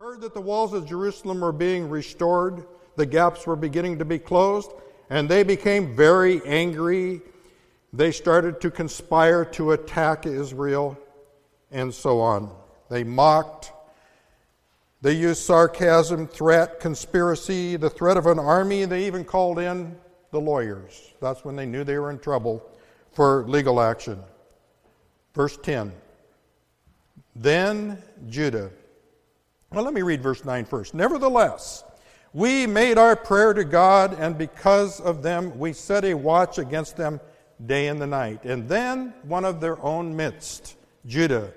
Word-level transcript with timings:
heard 0.00 0.22
that 0.22 0.32
the 0.32 0.40
walls 0.40 0.72
of 0.72 0.86
Jerusalem 0.86 1.42
were 1.42 1.52
being 1.52 1.90
restored, 1.90 2.64
the 2.96 3.04
gaps 3.04 3.46
were 3.46 3.54
beginning 3.54 3.98
to 3.98 4.04
be 4.06 4.18
closed, 4.18 4.70
and 5.10 5.28
they 5.28 5.42
became 5.42 5.94
very 5.94 6.40
angry. 6.46 7.20
They 7.92 8.10
started 8.10 8.62
to 8.62 8.70
conspire 8.70 9.44
to 9.44 9.72
attack 9.72 10.24
Israel, 10.24 10.96
and 11.70 11.92
so 11.92 12.18
on. 12.18 12.50
They 12.88 13.04
mocked. 13.04 13.72
They 15.02 15.12
used 15.12 15.42
sarcasm, 15.42 16.26
threat, 16.28 16.80
conspiracy, 16.80 17.76
the 17.76 17.90
threat 17.90 18.16
of 18.16 18.24
an 18.24 18.38
army. 18.38 18.86
They 18.86 19.06
even 19.06 19.22
called 19.22 19.58
in 19.58 19.98
the 20.30 20.40
lawyers. 20.40 21.12
That's 21.20 21.44
when 21.44 21.56
they 21.56 21.66
knew 21.66 21.84
they 21.84 21.98
were 21.98 22.10
in 22.10 22.20
trouble 22.20 22.66
for 23.12 23.46
legal 23.46 23.82
action. 23.82 24.18
Verse 25.34 25.58
10 25.58 25.92
Then 27.36 28.02
Judah. 28.30 28.70
Well, 29.72 29.84
let 29.84 29.94
me 29.94 30.02
read 30.02 30.20
verse 30.20 30.44
9 30.44 30.64
first. 30.64 30.94
Nevertheless, 30.94 31.84
we 32.32 32.66
made 32.66 32.98
our 32.98 33.14
prayer 33.14 33.54
to 33.54 33.62
God, 33.62 34.16
and 34.18 34.36
because 34.36 35.00
of 35.00 35.22
them, 35.22 35.56
we 35.60 35.72
set 35.74 36.04
a 36.04 36.14
watch 36.14 36.58
against 36.58 36.96
them 36.96 37.20
day 37.64 37.86
and 37.86 38.00
the 38.00 38.06
night. 38.08 38.44
And 38.44 38.68
then 38.68 39.14
one 39.22 39.44
of 39.44 39.60
their 39.60 39.80
own 39.80 40.16
midst, 40.16 40.76
Judah, 41.06 41.52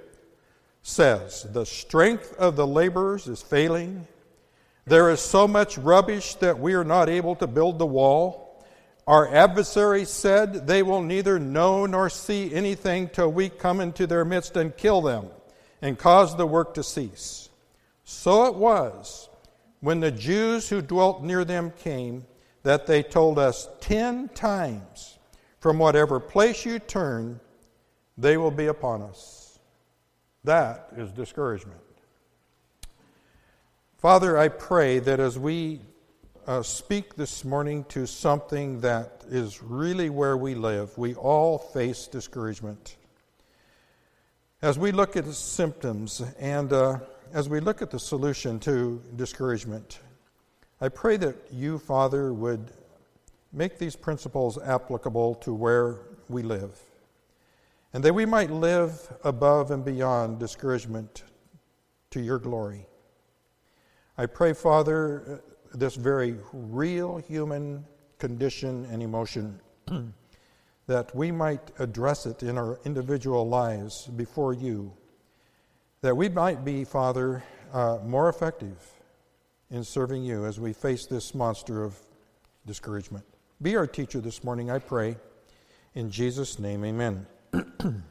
says, 0.83 1.47
The 1.53 1.65
strength 1.65 2.35
of 2.38 2.55
the 2.55 2.67
laborers 2.67 3.27
is 3.27 3.41
failing. 3.41 4.07
There 4.85 5.09
is 5.09 5.19
so 5.19 5.47
much 5.47 5.80
rubbish 5.80 6.35
that 6.35 6.59
we 6.59 6.75
are 6.75 6.83
not 6.83 7.09
able 7.09 7.35
to 7.38 7.47
build 7.47 7.80
the 7.80 7.88
wall. 7.88 8.63
Our 9.07 9.27
adversaries 9.33 10.09
said, 10.09 10.67
They 10.67 10.83
will 10.83 11.02
neither 11.02 11.39
know 11.39 11.88
nor 11.88 12.11
see 12.11 12.53
anything 12.53 13.09
till 13.09 13.31
we 13.31 13.49
come 13.49 13.80
into 13.80 14.05
their 14.05 14.23
midst 14.23 14.55
and 14.55 14.77
kill 14.77 15.02
them 15.02 15.30
and 15.81 15.97
cause 15.97 16.35
the 16.35 16.45
work 16.45 16.75
to 16.75 16.83
cease. 16.83 17.49
So 18.13 18.45
it 18.45 18.55
was 18.55 19.27
when 19.81 19.99
the 19.99 20.12
Jews 20.12 20.70
who 20.70 20.81
dwelt 20.81 21.23
near 21.23 21.44
them 21.44 21.72
came 21.72 22.25
that 22.61 22.88
they 22.88 23.03
told 23.03 23.38
us 23.38 23.67
ten 23.81 24.30
times, 24.30 25.17
From 25.59 25.78
whatever 25.78 26.22
place 26.22 26.66
you 26.66 26.80
turn, 26.80 27.42
they 28.17 28.38
will 28.38 28.52
be 28.52 28.67
upon 28.67 29.02
us. 29.02 29.59
That 30.45 30.88
is 30.95 31.11
discouragement. 31.11 31.81
Father, 33.97 34.38
I 34.38 34.48
pray 34.48 35.00
that 35.00 35.20
as 35.20 35.38
we 35.38 35.81
uh, 36.48 36.61
speak 36.61 37.16
this 37.16 37.44
morning 37.44 37.83
to 37.89 38.05
something 38.05 38.80
that 38.81 39.23
is 39.27 39.61
really 39.61 40.09
where 40.09 40.38
we 40.38 40.55
live, 40.55 40.98
we 40.98 41.16
all 41.16 41.58
face 41.58 42.08
discouragement. 42.08 42.95
As 44.61 44.80
we 44.80 44.94
look 44.94 45.17
at 45.17 45.25
the 45.25 45.33
symptoms 45.33 46.22
and 46.39 46.72
uh, 46.72 47.00
as 47.34 47.50
we 47.50 47.59
look 47.59 47.81
at 47.81 47.89
the 47.89 48.00
solution 48.00 48.59
to 48.59 49.02
discouragement, 49.16 50.00
I 50.80 50.89
pray 50.89 51.17
that 51.17 51.36
you, 51.52 51.80
Father, 51.80 52.31
would 52.31 52.72
make 53.52 53.80
these 53.80 53.95
principles 53.95 54.59
applicable 54.59 55.36
to 55.36 55.52
where 55.54 55.98
we 56.30 56.44
live 56.44 56.80
and 57.92 58.04
that 58.04 58.14
we 58.14 58.26
might 58.26 58.52
live 58.52 59.11
above 59.23 59.72
and 59.72 59.84
beyond 59.84 60.39
discouragement 60.39 61.23
to 62.11 62.22
your 62.22 62.38
glory. 62.38 62.86
I 64.16 64.28
pray, 64.28 64.54
Father, 64.54 65.44
this 65.73 65.95
very 65.95 66.36
real 66.54 67.17
human 67.17 67.84
condition 68.20 68.86
and 68.92 69.02
emotion, 69.02 69.59
that 70.88 71.16
we 71.16 71.31
might 71.31 71.72
address 71.80 72.28
it 72.28 72.44
in 72.44 72.59
our 72.59 72.80
individual 72.86 73.48
lives 73.48 74.08
before 74.16 74.54
you, 74.54 74.94
that 76.03 76.17
we 76.17 76.27
might 76.27 76.65
be, 76.65 76.83
Father, 76.83 77.41
uh, 77.71 77.97
more 78.03 78.27
effective 78.27 78.75
in 79.71 79.85
serving 79.85 80.21
you 80.21 80.45
as 80.45 80.59
we 80.59 80.73
face 80.73 81.05
this 81.05 81.33
monster 81.33 81.81
of 81.81 81.97
discouragement. 82.65 83.23
Be 83.61 83.77
our 83.77 83.87
teacher 83.87 84.19
this 84.19 84.43
morning, 84.43 84.69
I 84.69 84.79
pray. 84.79 85.15
In 85.95 86.11
Jesus' 86.11 86.59
name, 86.59 86.83
amen. 86.83 87.25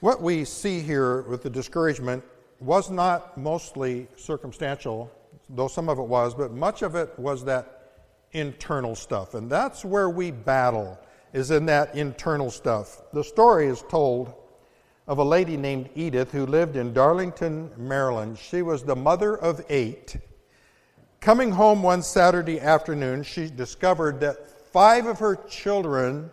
what 0.00 0.22
we 0.22 0.46
see 0.46 0.80
here 0.80 1.20
with 1.22 1.42
the 1.42 1.50
discouragement 1.50 2.24
was 2.58 2.90
not 2.90 3.36
mostly 3.36 4.08
circumstantial, 4.16 5.12
though 5.50 5.68
some 5.68 5.90
of 5.90 5.98
it 5.98 6.06
was, 6.06 6.34
but 6.34 6.52
much 6.52 6.80
of 6.80 6.94
it 6.94 7.12
was 7.18 7.44
that 7.44 7.98
internal 8.32 8.94
stuff. 8.94 9.34
And 9.34 9.50
that's 9.50 9.84
where 9.84 10.08
we 10.08 10.30
battle, 10.30 10.98
is 11.34 11.50
in 11.50 11.66
that 11.66 11.94
internal 11.94 12.50
stuff. 12.50 13.02
The 13.12 13.22
story 13.22 13.66
is 13.66 13.84
told 13.90 14.32
of 15.06 15.18
a 15.18 15.24
lady 15.24 15.56
named 15.56 15.88
Edith 15.94 16.32
who 16.32 16.46
lived 16.46 16.76
in 16.76 16.92
Darlington, 16.92 17.70
Maryland. 17.76 18.38
She 18.38 18.62
was 18.62 18.82
the 18.82 18.96
mother 18.96 19.36
of 19.36 19.64
eight. 19.68 20.16
Coming 21.20 21.52
home 21.52 21.82
one 21.82 22.02
Saturday 22.02 22.60
afternoon, 22.60 23.22
she 23.22 23.48
discovered 23.48 24.20
that 24.20 24.50
five 24.72 25.06
of 25.06 25.18
her 25.20 25.36
children 25.48 26.30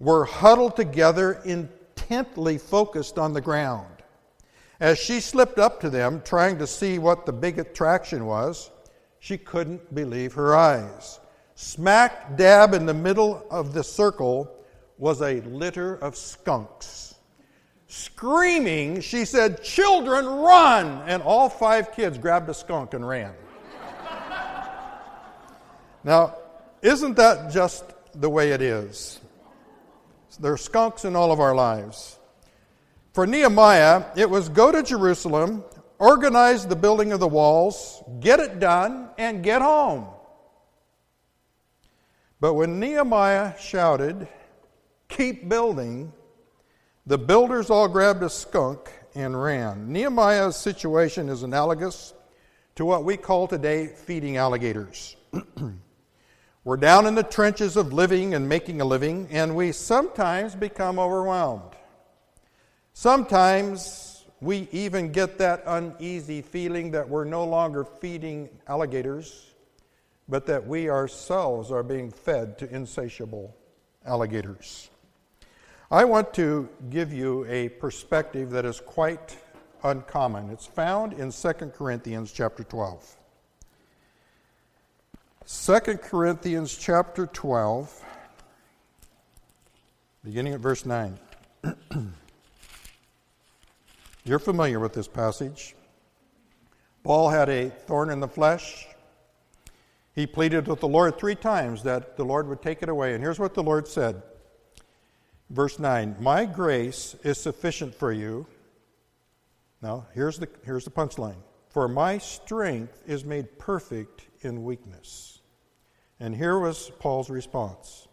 were 0.00 0.24
huddled 0.24 0.76
together, 0.76 1.40
intently 1.44 2.58
focused 2.58 3.18
on 3.18 3.32
the 3.32 3.40
ground. 3.40 3.86
As 4.80 4.98
she 4.98 5.20
slipped 5.20 5.58
up 5.58 5.80
to 5.80 5.90
them, 5.90 6.22
trying 6.24 6.58
to 6.58 6.66
see 6.66 6.98
what 6.98 7.26
the 7.26 7.32
big 7.32 7.58
attraction 7.58 8.26
was, 8.26 8.70
she 9.18 9.36
couldn't 9.36 9.94
believe 9.94 10.32
her 10.34 10.56
eyes. 10.56 11.20
Smack 11.54 12.36
dab 12.36 12.72
in 12.72 12.86
the 12.86 12.94
middle 12.94 13.46
of 13.50 13.74
the 13.74 13.84
circle 13.84 14.50
was 14.96 15.20
a 15.20 15.42
litter 15.42 15.96
of 15.96 16.16
skunks. 16.16 17.09
Screaming, 17.90 19.00
she 19.00 19.24
said, 19.24 19.64
Children, 19.64 20.24
run! 20.24 21.02
And 21.08 21.24
all 21.24 21.48
five 21.48 21.90
kids 21.90 22.18
grabbed 22.18 22.48
a 22.48 22.54
skunk 22.54 22.94
and 22.94 23.06
ran. 23.06 23.34
now, 26.04 26.36
isn't 26.82 27.16
that 27.16 27.50
just 27.50 27.84
the 28.14 28.30
way 28.30 28.52
it 28.52 28.62
is? 28.62 29.20
There 30.38 30.52
are 30.52 30.56
skunks 30.56 31.04
in 31.04 31.16
all 31.16 31.32
of 31.32 31.40
our 31.40 31.52
lives. 31.52 32.16
For 33.12 33.26
Nehemiah, 33.26 34.04
it 34.16 34.30
was 34.30 34.48
go 34.48 34.70
to 34.70 34.84
Jerusalem, 34.84 35.64
organize 35.98 36.68
the 36.68 36.76
building 36.76 37.10
of 37.10 37.18
the 37.18 37.26
walls, 37.26 38.04
get 38.20 38.38
it 38.38 38.60
done, 38.60 39.08
and 39.18 39.42
get 39.42 39.62
home. 39.62 40.06
But 42.38 42.54
when 42.54 42.78
Nehemiah 42.78 43.54
shouted, 43.58 44.28
Keep 45.08 45.48
building, 45.48 46.12
the 47.06 47.18
builders 47.18 47.70
all 47.70 47.88
grabbed 47.88 48.22
a 48.22 48.30
skunk 48.30 48.90
and 49.14 49.40
ran. 49.40 49.92
Nehemiah's 49.92 50.56
situation 50.56 51.28
is 51.28 51.42
analogous 51.42 52.14
to 52.76 52.84
what 52.84 53.04
we 53.04 53.16
call 53.16 53.48
today 53.48 53.86
feeding 53.86 54.36
alligators. 54.36 55.16
We're 56.64 56.76
down 56.76 57.06
in 57.06 57.14
the 57.14 57.22
trenches 57.22 57.76
of 57.76 57.92
living 57.92 58.34
and 58.34 58.48
making 58.48 58.82
a 58.82 58.84
living, 58.84 59.28
and 59.30 59.56
we 59.56 59.72
sometimes 59.72 60.54
become 60.54 60.98
overwhelmed. 60.98 61.72
Sometimes 62.92 64.26
we 64.42 64.68
even 64.70 65.10
get 65.10 65.38
that 65.38 65.62
uneasy 65.66 66.42
feeling 66.42 66.90
that 66.90 67.08
we're 67.08 67.24
no 67.24 67.44
longer 67.44 67.84
feeding 67.84 68.50
alligators, 68.68 69.54
but 70.28 70.44
that 70.46 70.66
we 70.66 70.90
ourselves 70.90 71.70
are 71.70 71.82
being 71.82 72.10
fed 72.10 72.58
to 72.58 72.68
insatiable 72.70 73.56
alligators. 74.04 74.89
I 75.92 76.04
want 76.04 76.32
to 76.34 76.68
give 76.88 77.12
you 77.12 77.44
a 77.48 77.68
perspective 77.68 78.50
that 78.50 78.64
is 78.64 78.78
quite 78.78 79.36
uncommon. 79.82 80.48
It's 80.50 80.64
found 80.64 81.14
in 81.14 81.32
2 81.32 81.52
Corinthians 81.76 82.30
chapter 82.30 82.62
12. 82.62 83.16
2 85.48 85.80
Corinthians 85.96 86.76
chapter 86.76 87.26
12, 87.26 88.04
beginning 90.22 90.52
at 90.52 90.60
verse 90.60 90.86
9. 90.86 91.18
You're 94.24 94.38
familiar 94.38 94.78
with 94.78 94.92
this 94.92 95.08
passage. 95.08 95.74
Paul 97.02 97.30
had 97.30 97.48
a 97.48 97.68
thorn 97.68 98.10
in 98.10 98.20
the 98.20 98.28
flesh. 98.28 98.86
He 100.14 100.24
pleaded 100.24 100.68
with 100.68 100.78
the 100.78 100.86
Lord 100.86 101.18
three 101.18 101.34
times 101.34 101.82
that 101.82 102.16
the 102.16 102.24
Lord 102.24 102.46
would 102.46 102.62
take 102.62 102.80
it 102.84 102.88
away. 102.88 103.14
And 103.14 103.24
here's 103.24 103.40
what 103.40 103.54
the 103.54 103.62
Lord 103.64 103.88
said. 103.88 104.22
Verse 105.50 105.78
9 105.78 106.16
My 106.20 106.44
grace 106.46 107.16
is 107.24 107.38
sufficient 107.38 107.94
for 107.94 108.12
you. 108.12 108.46
Now, 109.82 110.06
here's 110.14 110.38
the, 110.38 110.48
here's 110.64 110.84
the 110.84 110.90
punchline. 110.90 111.42
For 111.70 111.88
my 111.88 112.18
strength 112.18 113.02
is 113.06 113.24
made 113.24 113.58
perfect 113.58 114.26
in 114.40 114.64
weakness. 114.64 115.40
And 116.18 116.34
here 116.34 116.58
was 116.58 116.90
Paul's 116.98 117.30
response 117.30 118.08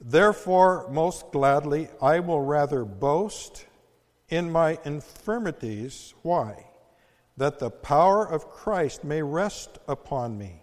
Therefore, 0.00 0.88
most 0.90 1.30
gladly, 1.30 1.88
I 2.00 2.20
will 2.20 2.40
rather 2.40 2.84
boast 2.84 3.66
in 4.28 4.50
my 4.50 4.78
infirmities. 4.84 6.14
Why? 6.22 6.66
That 7.36 7.58
the 7.58 7.70
power 7.70 8.26
of 8.26 8.48
Christ 8.48 9.04
may 9.04 9.22
rest 9.22 9.78
upon 9.88 10.38
me. 10.38 10.62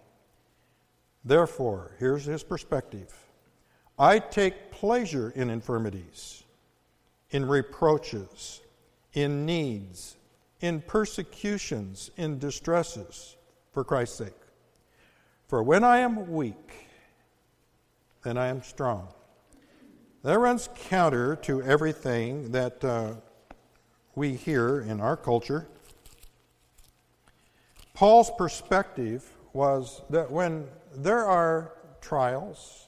Therefore, 1.23 1.95
here's 1.99 2.25
his 2.25 2.43
perspective 2.43 3.13
I 3.99 4.19
take 4.19 4.71
pleasure 4.71 5.31
in 5.35 5.49
infirmities, 5.49 6.43
in 7.31 7.45
reproaches, 7.45 8.61
in 9.13 9.45
needs, 9.45 10.17
in 10.61 10.81
persecutions, 10.81 12.11
in 12.17 12.37
distresses, 12.37 13.35
for 13.71 13.83
Christ's 13.83 14.17
sake. 14.17 14.33
For 15.47 15.63
when 15.63 15.83
I 15.83 15.99
am 15.99 16.31
weak, 16.31 16.87
then 18.23 18.37
I 18.37 18.47
am 18.47 18.61
strong. 18.61 19.07
That 20.23 20.37
runs 20.37 20.69
counter 20.89 21.35
to 21.37 21.63
everything 21.63 22.51
that 22.51 22.83
uh, 22.83 23.13
we 24.15 24.33
hear 24.33 24.81
in 24.81 24.99
our 24.99 25.15
culture. 25.15 25.67
Paul's 27.93 28.29
perspective 28.37 29.31
was 29.53 30.01
that 30.09 30.29
when 30.29 30.67
there 30.93 31.25
are 31.25 31.73
trials, 32.01 32.86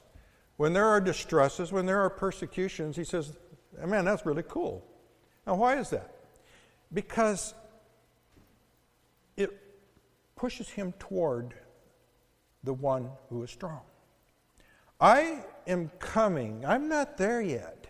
when 0.60 0.74
there 0.74 0.84
are 0.84 1.00
distresses, 1.00 1.72
when 1.72 1.86
there 1.86 2.02
are 2.02 2.10
persecutions, 2.10 2.94
he 2.94 3.02
says, 3.02 3.34
man, 3.82 4.04
that's 4.04 4.26
really 4.26 4.42
cool. 4.46 4.86
Now, 5.46 5.54
why 5.54 5.78
is 5.78 5.88
that? 5.88 6.14
Because 6.92 7.54
it 9.38 9.58
pushes 10.36 10.68
him 10.68 10.92
toward 10.98 11.54
the 12.62 12.74
one 12.74 13.08
who 13.30 13.42
is 13.42 13.50
strong. 13.50 13.80
I 15.00 15.38
am 15.66 15.90
coming, 15.98 16.62
I'm 16.66 16.90
not 16.90 17.16
there 17.16 17.40
yet, 17.40 17.86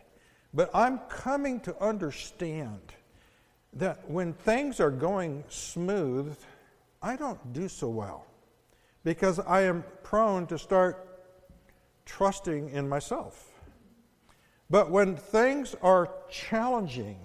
but 0.55 0.71
I'm 0.73 0.99
coming 1.09 1.59
to 1.63 1.77
understand 1.83 2.93
that 3.73 4.09
when 4.09 4.33
things 4.33 4.79
are 4.79 4.93
going 4.93 5.43
smooth, 5.49 6.37
I 7.03 7.17
don't 7.17 7.53
do 7.53 7.67
so 7.67 7.89
well 7.89 8.27
because 9.03 9.41
I 9.41 9.63
am 9.63 9.83
prone 10.05 10.47
to 10.47 10.57
start 10.57 11.10
trusting 12.11 12.71
in 12.71 12.89
myself. 12.89 13.53
But 14.69 14.91
when 14.91 15.17
things 15.17 15.77
are 15.81 16.11
challenging, 16.29 17.19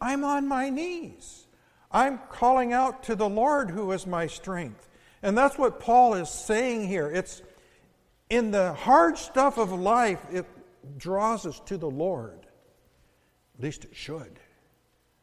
I'm 0.00 0.24
on 0.24 0.46
my 0.46 0.68
knees. 0.68 1.46
I'm 1.90 2.18
calling 2.30 2.72
out 2.72 3.04
to 3.04 3.16
the 3.16 3.28
Lord 3.28 3.70
who 3.70 3.92
is 3.92 4.06
my 4.06 4.26
strength. 4.26 4.88
And 5.22 5.36
that's 5.38 5.56
what 5.56 5.80
Paul 5.80 6.14
is 6.14 6.28
saying 6.28 6.86
here. 6.86 7.10
It's 7.10 7.40
in 8.28 8.50
the 8.50 8.74
hard 8.74 9.16
stuff 9.16 9.56
of 9.56 9.72
life, 9.72 10.20
it 10.30 10.46
draws 10.98 11.46
us 11.46 11.60
to 11.66 11.78
the 11.78 11.90
Lord. 11.90 12.46
At 13.56 13.64
least 13.64 13.84
it 13.84 13.96
should. 13.96 14.38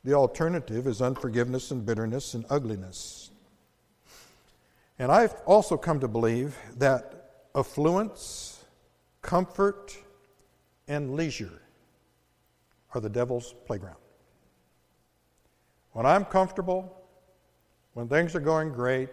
The 0.04 0.14
alternative 0.14 0.88
is 0.88 1.02
unforgiveness 1.02 1.70
and 1.70 1.86
bitterness 1.86 2.34
and 2.34 2.46
ugliness. 2.50 3.30
And 4.98 5.12
I've 5.12 5.34
also 5.46 5.78
come 5.78 6.00
to 6.00 6.08
believe 6.08 6.58
that 6.78 7.22
affluence, 7.56 8.51
comfort, 9.22 9.96
and 10.88 11.16
leisure 11.16 11.62
are 12.94 13.02
the 13.02 13.10
devil's 13.10 13.54
playground. 13.66 13.96
When 15.94 16.06
I'm 16.06 16.26
comfortable, 16.26 16.98
when 17.94 18.08
things 18.08 18.36
are 18.36 18.40
going 18.40 18.72
great, 18.72 19.10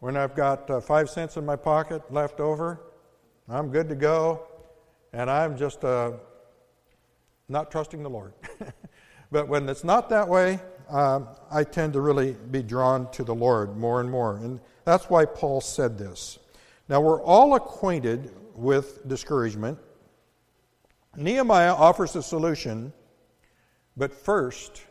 when 0.00 0.16
I've 0.16 0.34
got 0.34 0.70
uh, 0.70 0.80
five 0.80 1.08
cents 1.08 1.36
in 1.36 1.46
my 1.46 1.56
pocket 1.56 2.02
left 2.12 2.40
over, 2.40 2.80
I'm 3.48 3.70
good 3.70 3.88
to 3.88 3.94
go, 3.94 4.46
and 5.12 5.30
I'm 5.30 5.56
just 5.56 5.84
uh, 5.84 6.12
not 7.48 7.70
trusting 7.70 8.02
the 8.02 8.10
Lord. 8.10 8.34
but 9.30 9.48
when 9.48 9.68
it's 9.68 9.84
not 9.84 10.08
that 10.10 10.28
way, 10.28 10.60
um, 10.88 11.28
I 11.50 11.64
tend 11.64 11.92
to 11.94 12.00
really 12.00 12.36
be 12.50 12.62
drawn 12.62 13.10
to 13.12 13.24
the 13.24 13.34
Lord 13.34 13.76
more 13.76 14.00
and 14.00 14.10
more. 14.10 14.36
And 14.36 14.60
that's 14.84 15.08
why 15.08 15.24
Paul 15.24 15.60
said 15.60 15.98
this. 15.98 16.38
Now, 16.88 17.00
we're 17.00 17.22
all 17.22 17.54
acquainted 17.54 18.30
with 18.56 19.06
discouragement. 19.08 19.78
Nehemiah 21.16 21.74
offers 21.74 22.14
a 22.16 22.22
solution, 22.22 22.92
but 23.96 24.12
first, 24.12 24.82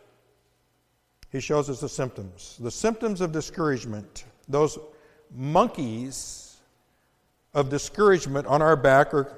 he 1.32 1.40
shows 1.40 1.70
us 1.70 1.82
the 1.82 1.90
symptoms. 1.90 2.58
The 2.60 2.72
symptoms 2.72 3.22
of 3.22 3.32
discouragement, 3.32 4.26
those 4.48 4.80
monkeys 5.32 6.58
of 7.54 7.70
discouragement 7.70 8.48
on 8.48 8.62
our 8.62 8.76
back, 8.76 9.14
are 9.14 9.38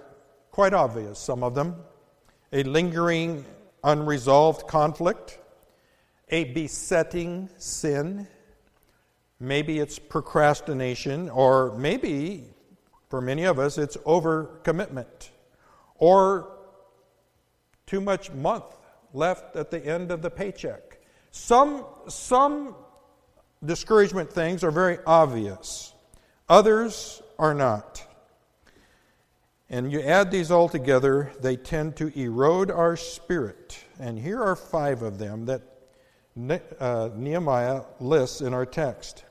quite 0.51 0.73
obvious, 0.73 1.19
some 1.19 1.43
of 1.43 1.55
them. 1.55 1.75
A 2.53 2.63
lingering, 2.63 3.45
unresolved 3.83 4.67
conflict, 4.67 5.39
a 6.29 6.45
besetting 6.45 7.49
sin. 7.57 8.27
Maybe 9.39 9.79
it's 9.79 9.99
procrastination, 9.99 11.29
or 11.29 11.77
maybe, 11.77 12.45
for 13.09 13.21
many 13.21 13.45
of 13.45 13.59
us, 13.59 13.77
it's 13.77 13.97
overcommitment, 13.97 15.29
or 15.95 16.51
too 17.85 18.01
much 18.01 18.31
month 18.31 18.65
left 19.13 19.55
at 19.55 19.71
the 19.71 19.85
end 19.85 20.11
of 20.11 20.21
the 20.21 20.29
paycheck. 20.29 20.99
Some, 21.31 21.85
some 22.07 22.75
discouragement 23.63 24.31
things 24.31 24.63
are 24.63 24.71
very 24.71 24.99
obvious, 25.05 25.93
others 26.49 27.21
are 27.39 27.53
not. 27.53 28.03
And 29.69 29.91
you 29.91 30.01
add 30.01 30.31
these 30.31 30.49
all 30.49 30.69
together, 30.69 31.31
they 31.41 31.57
tend 31.57 31.97
to 31.97 32.17
erode 32.17 32.71
our 32.71 32.95
spirit. 32.95 33.83
And 33.99 34.17
here 34.17 34.41
are 34.41 34.55
five 34.55 35.01
of 35.01 35.17
them 35.17 35.45
that 35.45 35.61
uh, 36.79 37.09
Nehemiah 37.15 37.81
lists 37.99 38.39
in 38.41 38.53
our 38.53 38.65
text. 38.65 39.25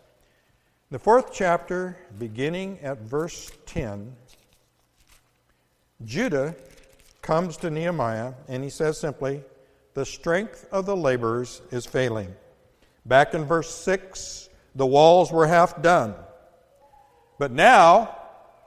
The 0.88 1.00
fourth 1.00 1.32
chapter, 1.32 1.96
beginning 2.16 2.78
at 2.80 2.98
verse 2.98 3.50
10, 3.66 4.14
Judah 6.04 6.54
comes 7.22 7.56
to 7.56 7.70
Nehemiah 7.70 8.34
and 8.46 8.62
he 8.62 8.70
says 8.70 8.96
simply, 8.96 9.42
The 9.94 10.06
strength 10.06 10.68
of 10.70 10.86
the 10.86 10.96
laborers 10.96 11.60
is 11.72 11.86
failing. 11.86 12.32
Back 13.04 13.34
in 13.34 13.46
verse 13.46 13.74
6, 13.74 14.48
the 14.76 14.86
walls 14.86 15.32
were 15.32 15.48
half 15.48 15.82
done. 15.82 16.14
But 17.36 17.50
now, 17.50 18.16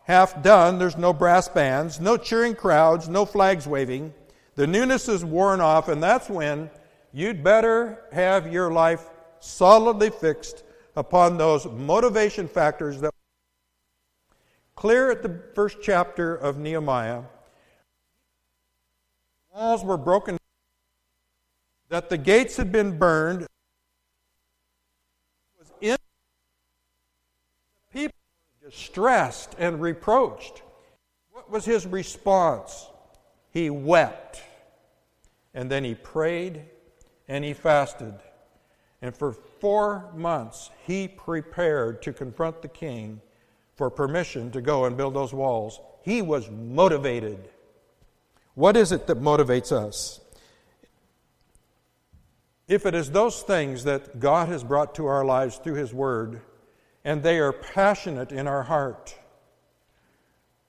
half 0.04 0.44
done, 0.44 0.78
there's 0.78 0.98
no 0.98 1.14
brass 1.14 1.48
bands, 1.48 2.02
no 2.02 2.18
cheering 2.18 2.54
crowds, 2.54 3.08
no 3.08 3.26
flags 3.26 3.66
waving. 3.66 4.14
The 4.56 4.68
newness 4.68 5.08
is 5.08 5.24
worn 5.24 5.62
off, 5.62 5.88
and 5.88 6.04
that's 6.04 6.28
when 6.28 6.70
you'd 7.14 7.46
better 7.46 8.04
have 8.12 8.52
your 8.52 8.74
life 8.74 9.10
solidly 9.40 10.10
fixed 10.10 10.64
upon 11.00 11.38
those 11.38 11.66
motivation 11.66 12.46
factors 12.46 13.00
that 13.00 13.14
clear 14.76 15.10
at 15.10 15.24
the 15.24 15.42
first 15.56 15.78
chapter 15.82 16.36
of 16.36 16.58
Nehemiah. 16.58 17.22
Walls 19.54 19.84
were 19.84 19.98
broken, 19.98 20.38
that 21.88 22.10
the 22.10 22.18
gates 22.18 22.58
had 22.58 22.72
been 22.72 22.98
burned, 22.98 23.48
was 25.58 25.72
in 25.80 25.96
people 27.94 28.16
were 28.62 28.70
distressed 28.70 29.56
and 29.58 29.82
reproached. 29.82 30.64
What 31.32 31.50
was 31.50 31.64
his 31.64 31.88
response? 31.88 32.88
He 33.52 33.70
wept. 33.70 34.44
And 35.54 35.72
then 35.72 35.86
he 35.86 35.96
prayed 35.96 36.64
and 37.30 37.46
he 37.46 37.54
fasted. 37.54 38.16
And 39.02 39.16
for 39.16 39.32
four 39.32 40.12
months, 40.16 40.70
he 40.86 41.08
prepared 41.08 42.02
to 42.02 42.14
confront 42.14 42.62
the 42.62 42.68
king 42.68 43.22
for 43.76 43.90
permission 43.90 44.52
to 44.52 44.62
go 44.62 44.86
and 44.86 44.98
build 44.98 45.14
those 45.14 45.34
walls. 45.34 45.80
He 46.04 46.22
was 46.22 46.50
motivated. 46.50 47.50
What 48.56 48.76
is 48.76 48.92
it 48.92 49.08
that 49.08 49.22
motivates 49.22 49.72
us? 49.72 50.20
If 52.68 52.86
it 52.86 52.94
is 52.94 53.12
those 53.12 53.42
things 53.42 53.86
that 53.86 54.20
God 54.20 54.50
has 54.50 54.64
brought 54.64 54.96
to 54.96 55.08
our 55.08 55.24
lives 55.24 55.58
through 55.58 55.76
His 55.76 55.94
Word, 55.94 56.42
and 57.06 57.24
they 57.24 57.40
are 57.40 57.54
passionate 57.54 58.32
in 58.32 58.48
our 58.48 58.64
heart, 58.64 59.18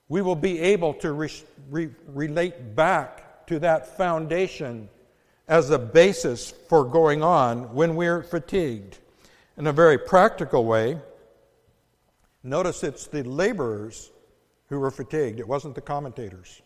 we 0.07 0.21
will 0.21 0.35
be 0.35 0.59
able 0.59 0.93
to 0.95 1.11
re- 1.11 1.43
re- 1.69 1.89
relate 2.07 2.75
back 2.75 3.45
to 3.47 3.59
that 3.59 3.97
foundation 3.97 4.89
as 5.51 5.69
a 5.69 5.77
basis 5.77 6.53
for 6.69 6.85
going 6.85 7.21
on 7.21 7.73
when 7.75 7.97
we're 7.97 8.23
fatigued. 8.23 8.97
In 9.57 9.67
a 9.67 9.73
very 9.73 9.97
practical 9.97 10.63
way, 10.63 10.97
notice 12.41 12.85
it's 12.85 13.07
the 13.07 13.23
laborers 13.23 14.11
who 14.69 14.79
were 14.79 14.89
fatigued, 14.89 15.41
it 15.41 15.47
wasn't 15.47 15.75
the 15.75 15.81
commentators. 15.81 16.61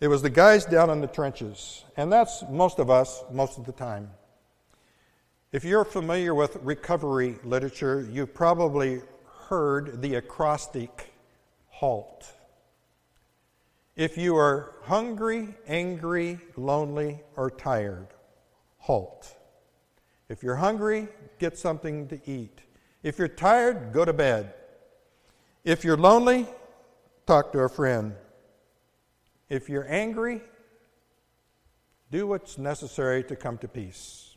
It 0.00 0.06
was 0.06 0.22
the 0.22 0.30
guys 0.30 0.64
down 0.64 0.88
in 0.88 1.00
the 1.00 1.08
trenches, 1.08 1.84
and 1.96 2.12
that's 2.12 2.44
most 2.48 2.78
of 2.78 2.88
us 2.88 3.24
most 3.32 3.58
of 3.58 3.66
the 3.66 3.72
time. 3.72 4.08
If 5.50 5.64
you're 5.64 5.84
familiar 5.84 6.32
with 6.32 6.56
recovery 6.62 7.40
literature, 7.42 8.08
you've 8.08 8.34
probably 8.34 9.02
heard 9.48 10.00
the 10.00 10.14
acrostic 10.14 11.12
HALT. 11.70 12.24
If 13.94 14.16
you 14.16 14.36
are 14.36 14.74
hungry, 14.82 15.54
angry, 15.66 16.38
lonely, 16.56 17.20
or 17.36 17.50
tired, 17.50 18.08
halt. 18.78 19.36
If 20.28 20.42
you're 20.42 20.56
hungry, 20.56 21.08
get 21.38 21.58
something 21.58 22.08
to 22.08 22.20
eat. 22.30 22.60
If 23.02 23.18
you're 23.18 23.28
tired, 23.28 23.92
go 23.92 24.04
to 24.04 24.12
bed. 24.12 24.54
If 25.64 25.84
you're 25.84 25.96
lonely, 25.96 26.46
talk 27.26 27.52
to 27.52 27.60
a 27.60 27.68
friend. 27.68 28.14
If 29.48 29.68
you're 29.68 29.86
angry, 29.88 30.40
Do 32.12 32.26
what's 32.26 32.58
necessary 32.58 33.24
to 33.24 33.36
come 33.36 33.56
to 33.56 33.68
peace. 33.68 34.36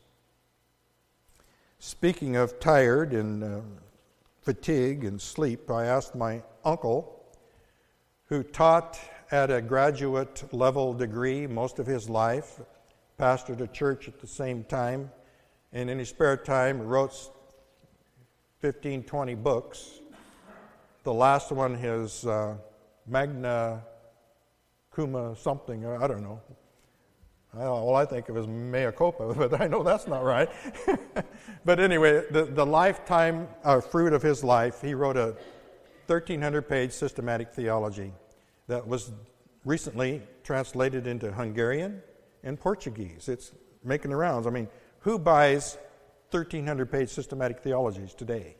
Speaking 1.77 2.37
of 2.37 2.57
tired 2.57 3.11
and 3.11 3.43
uh, 3.43 3.59
fatigue 4.41 5.03
and 5.03 5.21
sleep, 5.21 5.69
I 5.69 5.83
asked 5.83 6.15
my 6.15 6.41
uncle, 6.63 7.21
who 8.27 8.43
taught 8.43 8.97
at 9.35 9.51
a 9.51 9.61
graduate 9.61 10.45
level 10.53 10.93
degree 10.93 11.45
most 11.45 11.77
of 11.77 11.85
his 11.85 12.09
life, 12.09 12.61
pastored 13.19 13.59
a 13.59 13.67
church 13.67 14.07
at 14.07 14.17
the 14.21 14.27
same 14.27 14.63
time, 14.63 15.11
and 15.73 15.89
in 15.89 15.99
his 15.99 16.07
spare 16.07 16.37
time 16.37 16.81
wrote 16.81 17.13
15, 18.59 19.03
20 19.03 19.35
books. 19.35 19.99
The 21.03 21.13
last 21.13 21.51
one, 21.51 21.75
his 21.75 22.25
uh, 22.25 22.55
Magna 23.05 23.83
Kuma 24.95 25.35
something, 25.35 25.85
I 25.85 26.07
don't 26.07 26.23
know. 26.23 26.39
All 27.57 27.95
I 27.95 28.05
think 28.05 28.29
of 28.29 28.37
is 28.37 28.47
mea 28.47 28.91
culpa, 28.97 29.33
but 29.37 29.59
I 29.59 29.67
know 29.67 29.83
that's 29.83 30.07
not 30.07 30.23
right. 30.23 30.49
but 31.65 31.81
anyway, 31.81 32.23
the, 32.31 32.45
the 32.45 32.65
lifetime 32.65 33.49
uh, 33.65 33.81
fruit 33.81 34.13
of 34.13 34.21
his 34.21 34.45
life, 34.45 34.81
he 34.81 34.93
wrote 34.93 35.17
a 35.17 35.35
1,300 36.07 36.69
page 36.69 36.93
systematic 36.93 37.51
theology 37.51 38.13
that 38.67 38.87
was 38.87 39.11
recently 39.63 40.21
translated 40.43 41.07
into 41.07 41.31
Hungarian 41.31 42.01
and 42.43 42.59
Portuguese. 42.59 43.27
It's 43.29 43.51
making 43.83 44.11
the 44.11 44.17
rounds. 44.17 44.47
I 44.47 44.49
mean, 44.49 44.67
who 44.99 45.19
buys 45.19 45.77
1,300 46.31 46.91
page 46.91 47.09
systematic 47.09 47.59
theologies 47.59 48.13
today? 48.13 48.55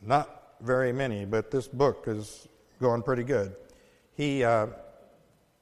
Not 0.00 0.54
very 0.60 0.92
many, 0.92 1.24
but 1.24 1.50
this 1.50 1.68
book 1.68 2.04
is 2.06 2.48
going 2.80 3.02
pretty 3.02 3.24
good. 3.24 3.54
He 4.14 4.44
uh, 4.44 4.66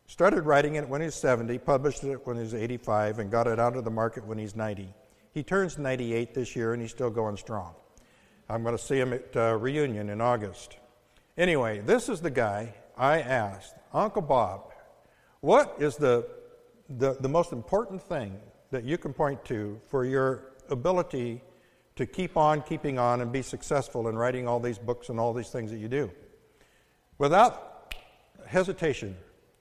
started 0.07 0.43
writing 0.43 0.77
it 0.77 0.89
when 0.89 1.01
he 1.01 1.07
was 1.07 1.15
70, 1.15 1.59
published 1.59 2.05
it 2.05 2.27
when 2.27 2.37
he 2.37 2.43
was 2.43 2.55
85, 2.55 3.19
and 3.19 3.31
got 3.31 3.47
it 3.47 3.59
out 3.59 3.77
of 3.77 3.85
the 3.85 3.91
market 3.91 4.25
when 4.25 4.39
he's 4.39 4.57
90. 4.57 4.93
He 5.33 5.43
turns 5.43 5.79
98 5.79 6.35
this 6.35 6.57
year, 6.57 6.73
and 6.73 6.81
he's 6.81 6.91
still 6.91 7.11
going 7.11 7.37
strong. 7.37 7.75
I'm 8.49 8.63
going 8.63 8.77
to 8.77 8.83
see 8.83 8.99
him 8.99 9.13
at 9.13 9.37
uh, 9.37 9.57
reunion 9.59 10.09
in 10.09 10.21
August. 10.21 10.77
Anyway, 11.37 11.81
this 11.81 12.09
is 12.09 12.21
the 12.21 12.31
guy 12.31 12.75
I 12.97 13.21
asked, 13.21 13.75
Uncle 13.93 14.23
Bob, 14.23 14.73
what 15.41 15.77
is 15.79 15.97
the, 15.97 16.27
the, 16.89 17.17
the 17.21 17.29
most 17.29 17.53
important 17.53 18.03
thing 18.03 18.39
that 18.71 18.85
you 18.85 18.99
can 18.99 19.13
point 19.13 19.45
to 19.47 19.79
for 19.89 20.05
your 20.05 20.53
ability 20.71 21.43
to 21.97 22.07
keep 22.07 22.37
on 22.37 22.63
keeping 22.63 22.99
on 22.99 23.21
and 23.21 23.33
be 23.33 23.43
successful 23.43 24.09
in 24.09 24.17
writing 24.17 24.49
all 24.49 24.61
these 24.61 24.79
books 24.79 25.09
and 25.09 25.21
all 25.21 25.33
these 25.33 25.51
things 25.51 25.71
that 25.71 25.79
you 25.79 25.89
do? 25.89 26.11
Without 27.19 27.95
hesitation, 28.47 29.17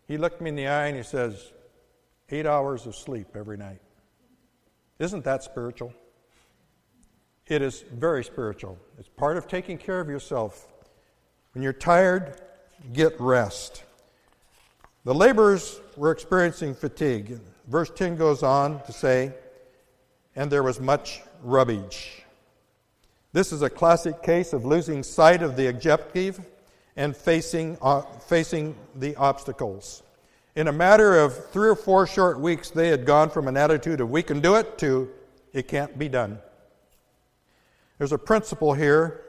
he 0.08 0.18
looked 0.18 0.42
me 0.42 0.50
in 0.50 0.56
the 0.56 0.68
eye 0.68 0.88
and 0.88 0.98
he 0.98 1.04
says, 1.04 1.52
Eight 2.30 2.48
hours 2.48 2.88
of 2.88 2.96
sleep 2.96 3.28
every 3.36 3.56
night. 3.56 3.80
Isn't 4.98 5.24
that 5.26 5.44
spiritual? 5.44 5.94
It 7.48 7.62
is 7.62 7.84
very 7.94 8.24
spiritual. 8.24 8.80
It's 8.98 9.10
part 9.10 9.38
of 9.38 9.48
taking 9.48 9.78
care 9.78 10.00
of 10.00 10.10
yourself. 10.10 10.68
When 11.54 11.62
you're 11.62 11.74
tired, 11.74 12.42
get 12.94 13.20
rest. 13.20 13.84
The 15.04 15.14
laborers 15.14 15.80
were 15.96 16.12
experiencing 16.12 16.76
fatigue. 16.76 17.40
Verse 17.68 17.92
10 17.96 18.16
goes 18.16 18.44
on 18.44 18.84
to 18.84 18.92
say, 18.92 19.34
and 20.36 20.52
there 20.52 20.64
was 20.64 20.80
much 20.80 21.22
rubbish. 21.44 22.24
This 23.34 23.52
is 23.52 23.62
a 23.62 23.70
classic 23.70 24.24
case 24.24 24.54
of 24.54 24.66
losing 24.66 25.04
sight 25.04 25.42
of 25.42 25.56
the 25.56 25.68
objective 25.68 26.40
and 26.96 27.16
facing, 27.16 27.78
uh, 27.82 28.02
facing 28.02 28.76
the 28.96 29.16
obstacles. 29.18 30.04
In 30.56 30.70
a 30.70 30.72
matter 30.72 31.20
of 31.20 31.50
three 31.50 31.68
or 31.68 31.76
four 31.76 32.08
short 32.08 32.40
weeks, 32.40 32.70
they 32.70 32.88
had 32.88 33.06
gone 33.06 33.30
from 33.30 33.48
an 33.48 33.58
attitude 33.58 34.00
of 34.00 34.10
we 34.10 34.24
can 34.24 34.40
do 34.40 34.56
it 34.56 34.78
to 34.78 35.10
it 35.52 35.68
can't 35.68 35.98
be 35.98 36.10
done. 36.10 36.40
There's 37.98 38.12
a 38.12 38.18
principle 38.18 38.74
here 38.74 39.22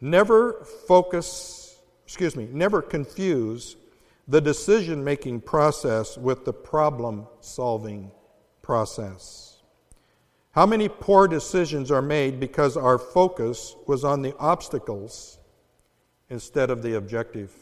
never 0.00 0.64
focus, 0.86 1.65
excuse 2.06 2.36
me, 2.36 2.48
never 2.52 2.80
confuse 2.80 3.74
the 4.28 4.40
decision 4.40 5.02
making 5.02 5.40
process 5.40 6.16
with 6.16 6.44
the 6.44 6.52
problem 6.52 7.26
solving 7.40 8.12
process. 8.62 9.58
How 10.52 10.66
many 10.66 10.88
poor 10.88 11.26
decisions 11.26 11.90
are 11.90 12.00
made 12.00 12.38
because 12.38 12.76
our 12.76 12.96
focus 12.96 13.74
was 13.88 14.04
on 14.04 14.22
the 14.22 14.36
obstacles 14.38 15.38
instead 16.30 16.70
of 16.70 16.80
the 16.80 16.96
objective? 16.96 17.52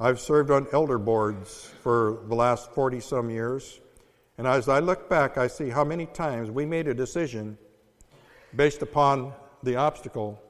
I've 0.00 0.18
served 0.18 0.50
on 0.50 0.66
elder 0.72 0.98
boards 0.98 1.70
for 1.82 2.18
the 2.26 2.34
last 2.34 2.72
40 2.72 2.98
some 2.98 3.30
years, 3.30 3.80
and 4.38 4.46
as 4.46 4.68
I 4.68 4.80
look 4.80 5.08
back, 5.08 5.38
I 5.38 5.46
see 5.46 5.68
how 5.68 5.84
many 5.84 6.06
times 6.06 6.50
we 6.50 6.66
made 6.66 6.88
a 6.88 6.94
decision 6.94 7.58
based 8.56 8.82
upon 8.82 9.32
the 9.62 9.76
obstacle 9.76 10.42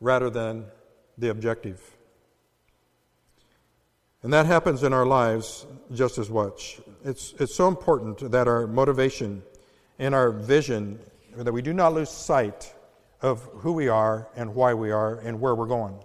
rather 0.00 0.28
than 0.28 0.66
the 1.18 1.30
objective. 1.30 1.96
And 4.22 4.32
that 4.32 4.46
happens 4.46 4.82
in 4.82 4.92
our 4.92 5.06
lives 5.06 5.66
just 5.94 6.18
as 6.18 6.28
much. 6.28 6.80
It's, 7.04 7.34
it's 7.38 7.54
so 7.54 7.68
important 7.68 8.30
that 8.30 8.48
our 8.48 8.66
motivation 8.66 9.42
and 9.98 10.14
our 10.14 10.30
vision, 10.30 10.98
that 11.36 11.52
we 11.52 11.62
do 11.62 11.72
not 11.72 11.94
lose 11.94 12.10
sight 12.10 12.74
of 13.20 13.42
who 13.54 13.72
we 13.72 13.88
are 13.88 14.28
and 14.36 14.54
why 14.54 14.74
we 14.74 14.90
are 14.90 15.18
and 15.20 15.40
where 15.40 15.54
we're 15.54 15.66
going. 15.66 15.98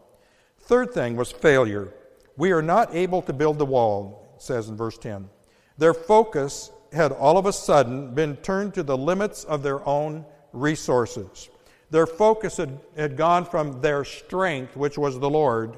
Third 0.60 0.92
thing 0.92 1.16
was 1.16 1.32
failure. 1.32 1.94
We 2.38 2.52
are 2.52 2.62
not 2.62 2.94
able 2.96 3.22
to 3.24 3.34
build 3.34 3.58
the 3.58 3.66
wall, 3.66 4.36
says 4.38 4.70
in 4.70 4.78
verse 4.78 4.98
10. 4.98 5.30
Their 5.78 5.94
focus 5.94 6.72
had 6.92 7.12
all 7.12 7.38
of 7.38 7.46
a 7.46 7.54
sudden 7.54 8.14
been 8.14 8.38
turned 8.38 8.74
to 8.76 8.84
the 8.84 8.98
limits 8.98 9.44
of 9.44 9.64
their 9.64 9.88
own 9.88 10.26
resources. 10.52 11.50
Their 11.94 12.08
focus 12.08 12.58
had, 12.58 12.80
had 12.98 13.18
gone 13.18 13.46
from 13.46 13.82
their 13.82 14.04
strength, 14.04 14.76
which 14.76 14.98
was 14.98 15.20
the 15.20 15.30
Lord, 15.30 15.78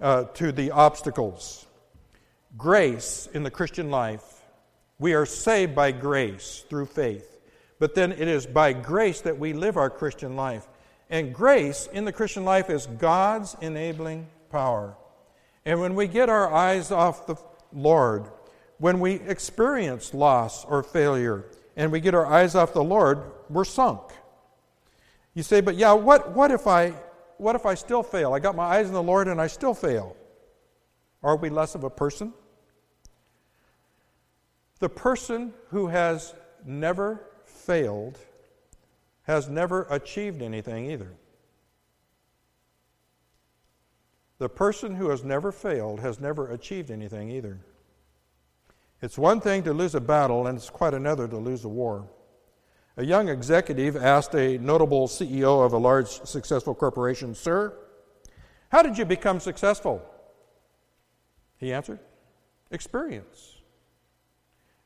uh, 0.00 0.26
to 0.34 0.52
the 0.52 0.70
obstacles. 0.70 1.66
Grace 2.56 3.28
in 3.34 3.42
the 3.42 3.50
Christian 3.50 3.90
life, 3.90 4.22
we 5.00 5.12
are 5.12 5.26
saved 5.26 5.74
by 5.74 5.90
grace 5.90 6.64
through 6.70 6.86
faith. 6.86 7.40
But 7.80 7.96
then 7.96 8.12
it 8.12 8.28
is 8.28 8.46
by 8.46 8.74
grace 8.74 9.22
that 9.22 9.36
we 9.36 9.52
live 9.54 9.76
our 9.76 9.90
Christian 9.90 10.36
life. 10.36 10.68
And 11.10 11.34
grace 11.34 11.88
in 11.92 12.04
the 12.04 12.12
Christian 12.12 12.44
life 12.44 12.70
is 12.70 12.86
God's 12.86 13.56
enabling 13.60 14.28
power. 14.50 14.96
And 15.64 15.80
when 15.80 15.96
we 15.96 16.06
get 16.06 16.28
our 16.28 16.54
eyes 16.54 16.92
off 16.92 17.26
the 17.26 17.34
Lord, 17.72 18.26
when 18.78 19.00
we 19.00 19.14
experience 19.14 20.14
loss 20.14 20.64
or 20.64 20.84
failure, 20.84 21.46
and 21.76 21.90
we 21.90 21.98
get 21.98 22.14
our 22.14 22.24
eyes 22.24 22.54
off 22.54 22.72
the 22.72 22.84
Lord, 22.84 23.32
we're 23.50 23.64
sunk. 23.64 24.12
You 25.34 25.42
say, 25.42 25.60
but 25.60 25.76
yeah, 25.76 25.92
what, 25.92 26.32
what 26.32 26.50
if 26.50 26.66
I 26.66 26.94
what 27.38 27.56
if 27.56 27.66
I 27.66 27.74
still 27.74 28.02
fail? 28.02 28.32
I 28.32 28.38
got 28.38 28.54
my 28.54 28.64
eyes 28.64 28.86
on 28.86 28.92
the 28.92 29.02
Lord 29.02 29.28
and 29.28 29.40
I 29.40 29.48
still 29.48 29.74
fail. 29.74 30.16
Are 31.22 31.36
we 31.36 31.50
less 31.50 31.74
of 31.74 31.84
a 31.84 31.90
person? 31.90 32.32
The 34.78 34.88
person 34.88 35.52
who 35.70 35.88
has 35.88 36.34
never 36.64 37.24
failed 37.44 38.18
has 39.22 39.48
never 39.48 39.86
achieved 39.90 40.42
anything 40.42 40.90
either. 40.90 41.12
The 44.38 44.48
person 44.48 44.94
who 44.94 45.08
has 45.08 45.24
never 45.24 45.50
failed 45.50 46.00
has 46.00 46.20
never 46.20 46.50
achieved 46.50 46.90
anything 46.90 47.30
either. 47.30 47.58
It's 49.00 49.16
one 49.16 49.40
thing 49.40 49.62
to 49.64 49.72
lose 49.72 49.94
a 49.94 50.00
battle, 50.00 50.46
and 50.46 50.58
it's 50.58 50.70
quite 50.70 50.94
another 50.94 51.26
to 51.28 51.36
lose 51.36 51.64
a 51.64 51.68
war. 51.68 52.08
A 52.96 53.04
young 53.04 53.28
executive 53.28 53.96
asked 53.96 54.34
a 54.34 54.58
notable 54.58 55.08
CEO 55.08 55.64
of 55.64 55.72
a 55.72 55.78
large 55.78 56.08
successful 56.08 56.74
corporation, 56.74 57.34
Sir, 57.34 57.76
how 58.68 58.82
did 58.82 58.96
you 58.96 59.04
become 59.04 59.40
successful? 59.40 60.02
He 61.58 61.72
answered, 61.72 61.98
Experience. 62.70 63.58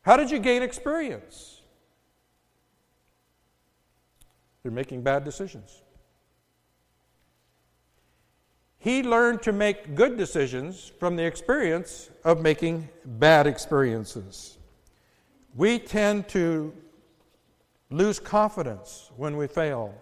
How 0.03 0.17
did 0.17 0.31
you 0.31 0.38
gain 0.38 0.62
experience? 0.62 1.61
They're 4.62 4.73
making 4.73 5.03
bad 5.03 5.25
decisions. 5.25 5.83
He 8.79 9.03
learned 9.03 9.43
to 9.43 9.53
make 9.53 9.95
good 9.95 10.17
decisions 10.17 10.93
from 10.99 11.17
the 11.17 11.25
experience 11.25 12.11
of 12.25 12.41
making 12.41 12.88
bad 13.05 13.47
experiences. 13.47 14.57
We 15.55 15.79
tend 15.79 16.29
to 16.29 16.73
lose 17.90 18.18
confidence 18.18 19.11
when 19.16 19.37
we 19.37 19.47
fail 19.47 19.95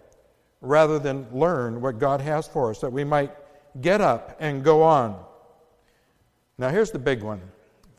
rather 0.61 0.99
than 0.99 1.27
learn 1.31 1.81
what 1.81 1.99
God 1.99 2.21
has 2.21 2.47
for 2.47 2.71
us, 2.71 2.81
that 2.81 2.91
we 2.91 3.03
might 3.03 3.31
get 3.79 4.01
up 4.01 4.37
and 4.39 4.63
go 4.63 4.83
on. 4.83 5.23
Now, 6.57 6.69
here's 6.69 6.91
the 6.91 6.99
big 6.99 7.21
one 7.21 7.41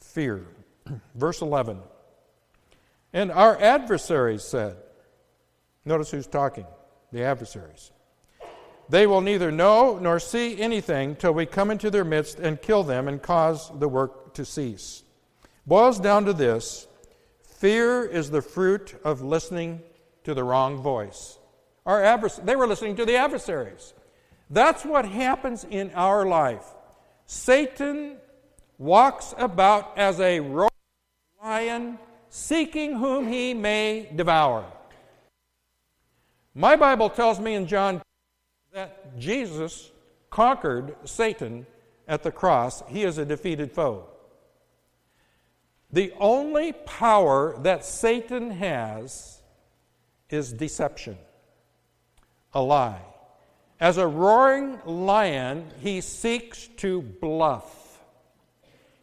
fear. 0.00 0.46
Verse 1.14 1.40
11. 1.40 1.78
And 3.12 3.30
our 3.30 3.60
adversaries 3.60 4.42
said, 4.42 4.76
notice 5.84 6.10
who's 6.10 6.26
talking, 6.26 6.66
the 7.12 7.22
adversaries. 7.22 7.92
They 8.90 9.06
will 9.06 9.20
neither 9.20 9.50
know 9.50 9.98
nor 9.98 10.18
see 10.18 10.60
anything 10.60 11.16
till 11.16 11.32
we 11.32 11.46
come 11.46 11.70
into 11.70 11.90
their 11.90 12.04
midst 12.04 12.38
and 12.38 12.60
kill 12.60 12.82
them 12.82 13.06
and 13.06 13.20
cause 13.20 13.70
the 13.78 13.88
work 13.88 14.34
to 14.34 14.44
cease. 14.44 15.04
boils 15.66 16.00
down 16.00 16.24
to 16.24 16.32
this 16.32 16.86
fear 17.58 18.04
is 18.04 18.30
the 18.30 18.42
fruit 18.42 18.94
of 19.04 19.20
listening 19.20 19.82
to 20.24 20.32
the 20.32 20.44
wrong 20.44 20.80
voice. 20.80 21.38
Our 21.84 22.02
advers- 22.02 22.44
they 22.44 22.54
were 22.54 22.66
listening 22.66 22.96
to 22.96 23.04
the 23.04 23.16
adversaries. 23.16 23.94
That's 24.48 24.84
what 24.84 25.04
happens 25.04 25.64
in 25.68 25.90
our 25.94 26.24
life. 26.24 26.64
Satan 27.26 28.18
walks 28.78 29.34
about 29.36 29.98
as 29.98 30.20
a 30.20 30.40
roaring 30.40 30.70
lion, 31.42 31.98
seeking 32.28 32.96
whom 32.96 33.26
he 33.26 33.54
may 33.54 34.10
devour. 34.14 34.64
My 36.54 36.76
Bible 36.76 37.10
tells 37.10 37.40
me 37.40 37.54
in 37.54 37.66
John 37.66 38.00
that 38.72 39.18
Jesus 39.18 39.90
conquered 40.30 40.94
Satan 41.04 41.66
at 42.06 42.22
the 42.22 42.30
cross. 42.30 42.82
He 42.88 43.02
is 43.02 43.18
a 43.18 43.24
defeated 43.24 43.72
foe. 43.72 44.06
The 45.90 46.12
only 46.18 46.72
power 46.72 47.56
that 47.62 47.84
Satan 47.84 48.50
has 48.50 49.40
is 50.28 50.52
deception, 50.52 51.16
a 52.52 52.60
lie. 52.60 53.00
As 53.80 53.96
a 53.96 54.06
roaring 54.06 54.78
lion, 54.84 55.70
he 55.80 56.00
seeks 56.00 56.68
to 56.78 57.00
bluff. 57.00 58.00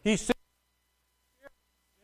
He 0.04 0.16
seeks 0.16 0.38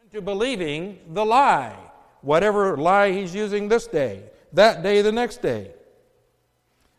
into 0.04 0.20
believing 0.20 0.98
the 1.10 1.24
lie, 1.24 1.76
whatever 2.22 2.76
lie 2.76 3.12
he's 3.12 3.34
using 3.34 3.68
this 3.68 3.86
day, 3.86 4.24
that 4.52 4.82
day, 4.82 5.02
the 5.02 5.12
next 5.12 5.42
day. 5.42 5.70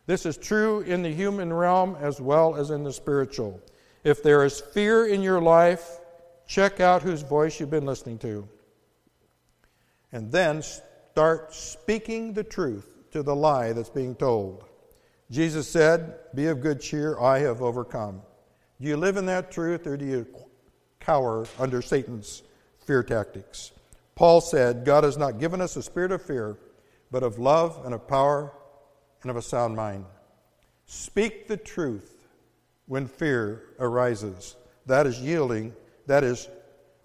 This 0.05 0.25
is 0.25 0.37
true 0.37 0.81
in 0.81 1.01
the 1.01 1.11
human 1.11 1.51
realm 1.51 1.97
as 1.99 2.21
well 2.21 2.55
as 2.55 2.69
in 2.69 2.83
the 2.83 2.93
spiritual. 2.93 3.59
If 4.03 4.23
there 4.23 4.45
is 4.45 4.61
fear 4.61 5.07
in 5.07 5.21
your 5.21 5.41
life, 5.41 5.99
check 6.53 6.79
out 6.79 7.01
whose 7.01 7.23
voice 7.23 7.59
you've 7.59 7.71
been 7.71 7.87
listening 7.87 8.19
to. 8.19 8.47
And 10.11 10.31
then 10.31 10.61
start 10.61 11.51
speaking 11.51 12.33
the 12.33 12.43
truth 12.43 12.95
to 13.09 13.23
the 13.23 13.35
lie 13.35 13.73
that's 13.73 13.89
being 13.89 14.13
told. 14.13 14.63
Jesus 15.31 15.67
said, 15.67 16.13
Be 16.35 16.45
of 16.45 16.61
good 16.61 16.79
cheer, 16.79 17.19
I 17.19 17.39
have 17.39 17.63
overcome. 17.63 18.21
Do 18.79 18.87
you 18.87 18.97
live 18.97 19.17
in 19.17 19.25
that 19.25 19.51
truth 19.51 19.87
or 19.87 19.97
do 19.97 20.05
you 20.05 20.27
cower 20.99 21.47
under 21.57 21.81
Satan's 21.81 22.43
fear 22.85 23.01
tactics? 23.01 23.71
Paul 24.13 24.39
said, 24.39 24.85
God 24.85 25.03
has 25.05 25.17
not 25.17 25.39
given 25.39 25.59
us 25.59 25.75
a 25.75 25.81
spirit 25.81 26.11
of 26.11 26.21
fear, 26.21 26.59
but 27.09 27.23
of 27.23 27.39
love 27.39 27.81
and 27.83 27.95
of 27.95 28.07
power 28.07 28.53
and 29.23 29.31
of 29.31 29.37
a 29.37 29.41
sound 29.41 29.75
mind. 29.75 30.05
Speak 30.85 31.47
the 31.47 31.57
truth 31.57 32.27
when 32.85 33.07
fear 33.07 33.63
arises. 33.79 34.55
That 34.85 35.07
is 35.07 35.19
yielding, 35.19 35.73
that 36.07 36.23
is 36.23 36.49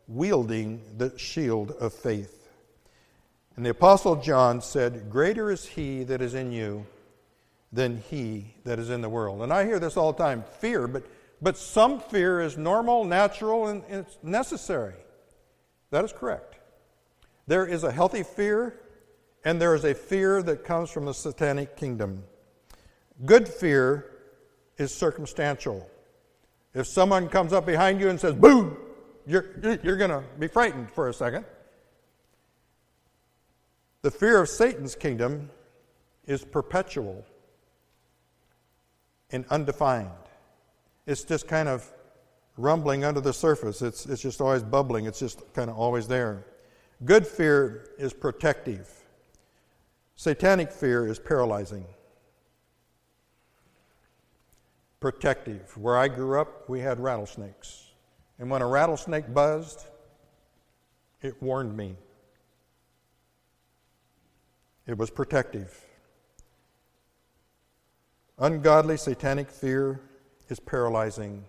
wielding 0.07 0.83
the 0.97 1.17
shield 1.19 1.73
of 1.73 1.93
faith. 1.93 2.49
And 3.57 3.67
the 3.67 3.71
Apostle 3.71 4.17
John 4.17 4.62
said, 4.62 5.11
Greater 5.11 5.50
is 5.50 5.67
he 5.67 6.05
that 6.05 6.23
is 6.23 6.35
in 6.35 6.52
you 6.52 6.87
than 7.73 8.02
he 8.09 8.55
that 8.64 8.78
is 8.78 8.88
in 8.88 9.00
the 9.00 9.09
world. 9.09 9.43
And 9.43 9.52
I 9.52 9.64
hear 9.64 9.78
this 9.78 9.97
all 9.97 10.12
the 10.12 10.23
time 10.23 10.45
fear, 10.61 10.87
but, 10.87 11.05
but 11.43 11.59
some 11.59 12.00
fear 12.00 12.40
is 12.40 12.57
normal, 12.57 13.05
natural, 13.05 13.67
and, 13.67 13.83
and 13.88 14.07
it's 14.07 14.17
necessary. 14.23 14.95
That 15.90 16.05
is 16.05 16.12
correct. 16.12 16.57
There 17.47 17.67
is 17.67 17.83
a 17.85 17.93
healthy 17.93 18.23
fear, 18.23 18.78
and 19.45 19.61
there 19.61 19.75
is 19.75 19.85
a 19.85 19.95
fear 19.95 20.43
that 20.43 20.64
comes 20.64 20.90
from 20.90 21.07
the 21.07 21.14
satanic 21.14 21.76
kingdom. 21.76 22.25
Good 23.25 23.49
fear 23.49 24.07
is 24.76 24.95
circumstantial. 24.95 25.90
If 26.75 26.87
someone 26.87 27.28
comes 27.28 27.52
up 27.52 27.67
behind 27.67 28.00
you 28.00 28.09
and 28.09 28.21
says, 28.21 28.35
boom, 28.35 28.76
you're, 29.28 29.44
you're 29.82 29.97
going 29.97 30.11
to 30.11 30.25
be 30.38 30.49
frightened 30.49 30.90
for 30.90 31.08
a 31.08 31.12
second. 31.12 31.44
The 34.00 34.11
fear 34.11 34.40
of 34.40 34.49
Satan's 34.49 34.94
kingdom 34.94 35.50
is 36.26 36.44
perpetual 36.44 37.26
and 39.31 39.44
undefined. 39.50 40.09
It's 41.07 41.24
just 41.24 41.46
kind 41.46 41.68
of 41.68 41.87
rumbling 42.57 43.05
under 43.05 43.20
the 43.20 43.35
surface. 43.35 43.83
It's, 43.83 44.07
it's 44.07 44.22
just 44.22 44.40
always 44.40 44.62
bubbling. 44.62 45.05
It's 45.05 45.18
just 45.18 45.42
kind 45.53 45.68
of 45.68 45.76
always 45.76 46.09
there. 46.09 46.46
Good 47.05 47.26
fear 47.26 47.90
is 47.98 48.14
protective. 48.14 48.90
Satanic 50.16 50.72
fear 50.72 51.07
is 51.07 51.18
paralyzing. 51.18 51.85
Protective. 55.00 55.76
Where 55.76 55.98
I 55.98 56.09
grew 56.09 56.40
up, 56.40 56.66
we 56.68 56.81
had 56.81 56.98
rattlesnakes. 56.98 57.88
And 58.38 58.51
when 58.51 58.62
a 58.62 58.66
rattlesnake 58.66 59.33
buzzed, 59.33 59.87
it 61.20 61.42
warned 61.42 61.77
me. 61.77 61.96
It 64.87 64.96
was 64.96 65.11
protective. 65.11 65.85
Ungodly 68.38 68.96
satanic 68.96 69.51
fear 69.51 70.01
is 70.48 70.61
paralyzing. 70.61 71.44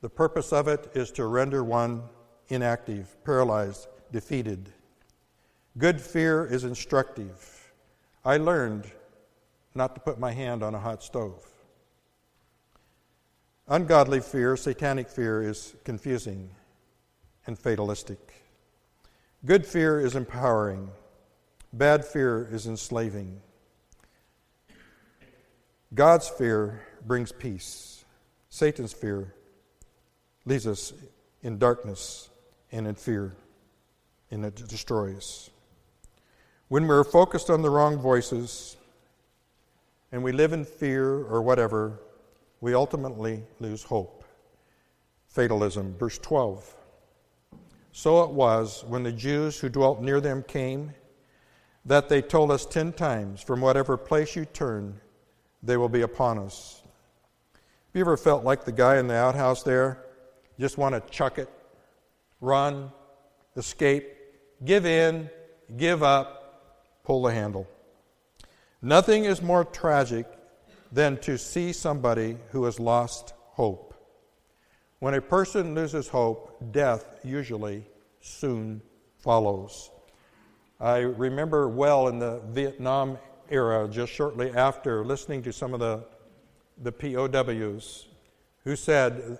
The 0.00 0.10
purpose 0.10 0.52
of 0.52 0.68
it 0.68 0.90
is 0.94 1.10
to 1.12 1.26
render 1.26 1.62
one 1.62 2.02
inactive, 2.48 3.16
paralyzed, 3.24 3.86
defeated. 4.10 4.70
Good 5.76 6.00
fear 6.00 6.44
is 6.44 6.64
instructive. 6.64 7.72
I 8.24 8.36
learned 8.36 8.90
not 9.74 9.94
to 9.94 10.00
put 10.00 10.18
my 10.18 10.32
hand 10.32 10.62
on 10.62 10.74
a 10.74 10.78
hot 10.78 11.02
stove. 11.02 11.46
Ungodly 13.70 14.20
fear, 14.20 14.56
satanic 14.56 15.10
fear, 15.10 15.42
is 15.42 15.74
confusing 15.84 16.48
and 17.46 17.58
fatalistic. 17.58 18.18
Good 19.44 19.66
fear 19.66 20.00
is 20.00 20.16
empowering. 20.16 20.88
Bad 21.74 22.06
fear 22.06 22.48
is 22.50 22.66
enslaving. 22.66 23.42
God's 25.94 26.28
fear 26.30 26.80
brings 27.06 27.30
peace. 27.30 28.06
Satan's 28.48 28.94
fear 28.94 29.34
leaves 30.46 30.66
us 30.66 30.94
in 31.42 31.58
darkness 31.58 32.30
and 32.72 32.86
in 32.86 32.94
fear, 32.94 33.36
and 34.30 34.46
it 34.46 34.66
destroys. 34.66 35.16
us. 35.16 35.50
When 36.68 36.86
we're 36.86 37.04
focused 37.04 37.50
on 37.50 37.60
the 37.60 37.68
wrong 37.68 37.98
voices 37.98 38.78
and 40.10 40.22
we 40.22 40.32
live 40.32 40.54
in 40.54 40.64
fear 40.64 41.04
or 41.06 41.42
whatever, 41.42 42.00
we 42.60 42.74
ultimately 42.74 43.42
lose 43.60 43.82
hope. 43.82 44.24
Fatalism, 45.28 45.94
verse 45.98 46.18
12. 46.18 46.74
So 47.92 48.22
it 48.22 48.30
was 48.30 48.84
when 48.86 49.02
the 49.02 49.12
Jews 49.12 49.58
who 49.58 49.68
dwelt 49.68 50.00
near 50.00 50.20
them 50.20 50.42
came 50.42 50.92
that 51.84 52.08
they 52.08 52.20
told 52.20 52.50
us 52.50 52.66
ten 52.66 52.92
times, 52.92 53.42
From 53.42 53.60
whatever 53.60 53.96
place 53.96 54.36
you 54.36 54.44
turn, 54.44 55.00
they 55.62 55.76
will 55.76 55.88
be 55.88 56.02
upon 56.02 56.38
us. 56.38 56.82
Have 57.54 57.94
you 57.94 58.00
ever 58.02 58.16
felt 58.16 58.44
like 58.44 58.64
the 58.64 58.72
guy 58.72 58.98
in 58.98 59.06
the 59.06 59.14
outhouse 59.14 59.62
there? 59.62 60.04
Just 60.60 60.76
want 60.76 60.94
to 60.94 61.12
chuck 61.12 61.38
it, 61.38 61.48
run, 62.40 62.92
escape, 63.56 64.06
give 64.64 64.84
in, 64.84 65.30
give 65.76 66.02
up, 66.02 67.02
pull 67.04 67.22
the 67.22 67.32
handle. 67.32 67.66
Nothing 68.82 69.24
is 69.24 69.40
more 69.40 69.64
tragic 69.64 70.26
than 70.92 71.18
to 71.18 71.36
see 71.36 71.72
somebody 71.72 72.36
who 72.50 72.64
has 72.64 72.80
lost 72.80 73.34
hope. 73.52 73.94
When 75.00 75.14
a 75.14 75.20
person 75.20 75.74
loses 75.74 76.08
hope, 76.08 76.72
death 76.72 77.04
usually 77.22 77.84
soon 78.20 78.82
follows. 79.18 79.90
I 80.80 80.98
remember 80.98 81.68
well 81.68 82.08
in 82.08 82.18
the 82.18 82.40
Vietnam 82.48 83.18
era, 83.50 83.88
just 83.88 84.12
shortly 84.12 84.50
after, 84.50 85.04
listening 85.04 85.42
to 85.42 85.52
some 85.52 85.74
of 85.74 85.80
the, 85.80 86.04
the 86.82 86.92
POWs 86.92 88.08
who 88.64 88.76
said 88.76 89.38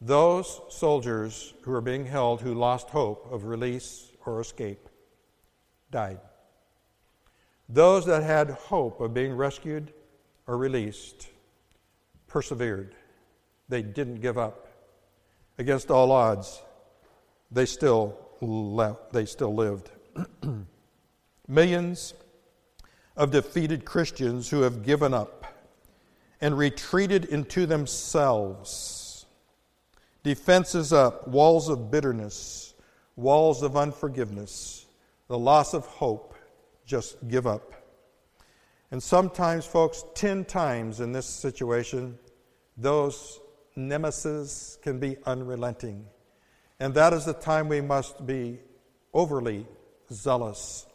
those 0.00 0.60
soldiers 0.68 1.54
who 1.62 1.70
were 1.70 1.80
being 1.80 2.04
held 2.04 2.40
who 2.40 2.54
lost 2.54 2.90
hope 2.90 3.30
of 3.30 3.44
release 3.44 4.12
or 4.24 4.40
escape 4.40 4.88
died. 5.90 6.20
Those 7.68 8.04
that 8.06 8.22
had 8.22 8.50
hope 8.50 9.00
of 9.00 9.14
being 9.14 9.34
rescued 9.34 9.92
or 10.46 10.56
released 10.56 11.28
persevered. 12.26 12.94
They 13.68 13.82
didn't 13.82 14.20
give 14.20 14.38
up. 14.38 14.68
Against 15.58 15.90
all 15.90 16.12
odds, 16.12 16.60
they 17.50 17.66
still 17.66 18.16
left, 18.40 19.12
they 19.12 19.24
still 19.24 19.54
lived. 19.54 19.90
Millions 21.48 22.14
of 23.16 23.30
defeated 23.30 23.84
Christians 23.84 24.50
who 24.50 24.62
have 24.62 24.84
given 24.84 25.14
up 25.14 25.46
and 26.40 26.56
retreated 26.58 27.24
into 27.26 27.66
themselves. 27.66 29.26
Defenses 30.22 30.92
up, 30.92 31.26
walls 31.28 31.68
of 31.68 31.90
bitterness, 31.90 32.74
walls 33.14 33.62
of 33.62 33.76
unforgiveness, 33.76 34.86
the 35.28 35.38
loss 35.38 35.72
of 35.72 35.86
hope, 35.86 36.34
just 36.84 37.16
give 37.28 37.46
up. 37.46 37.75
And 38.90 39.02
sometimes, 39.02 39.66
folks, 39.66 40.04
10 40.14 40.44
times 40.44 41.00
in 41.00 41.12
this 41.12 41.26
situation, 41.26 42.18
those 42.76 43.40
nemesis 43.74 44.78
can 44.82 44.98
be 44.98 45.16
unrelenting. 45.26 46.06
And 46.78 46.94
that 46.94 47.12
is 47.12 47.24
the 47.24 47.32
time 47.32 47.68
we 47.68 47.80
must 47.80 48.26
be 48.26 48.60
overly 49.12 49.66
zealous 50.12 50.86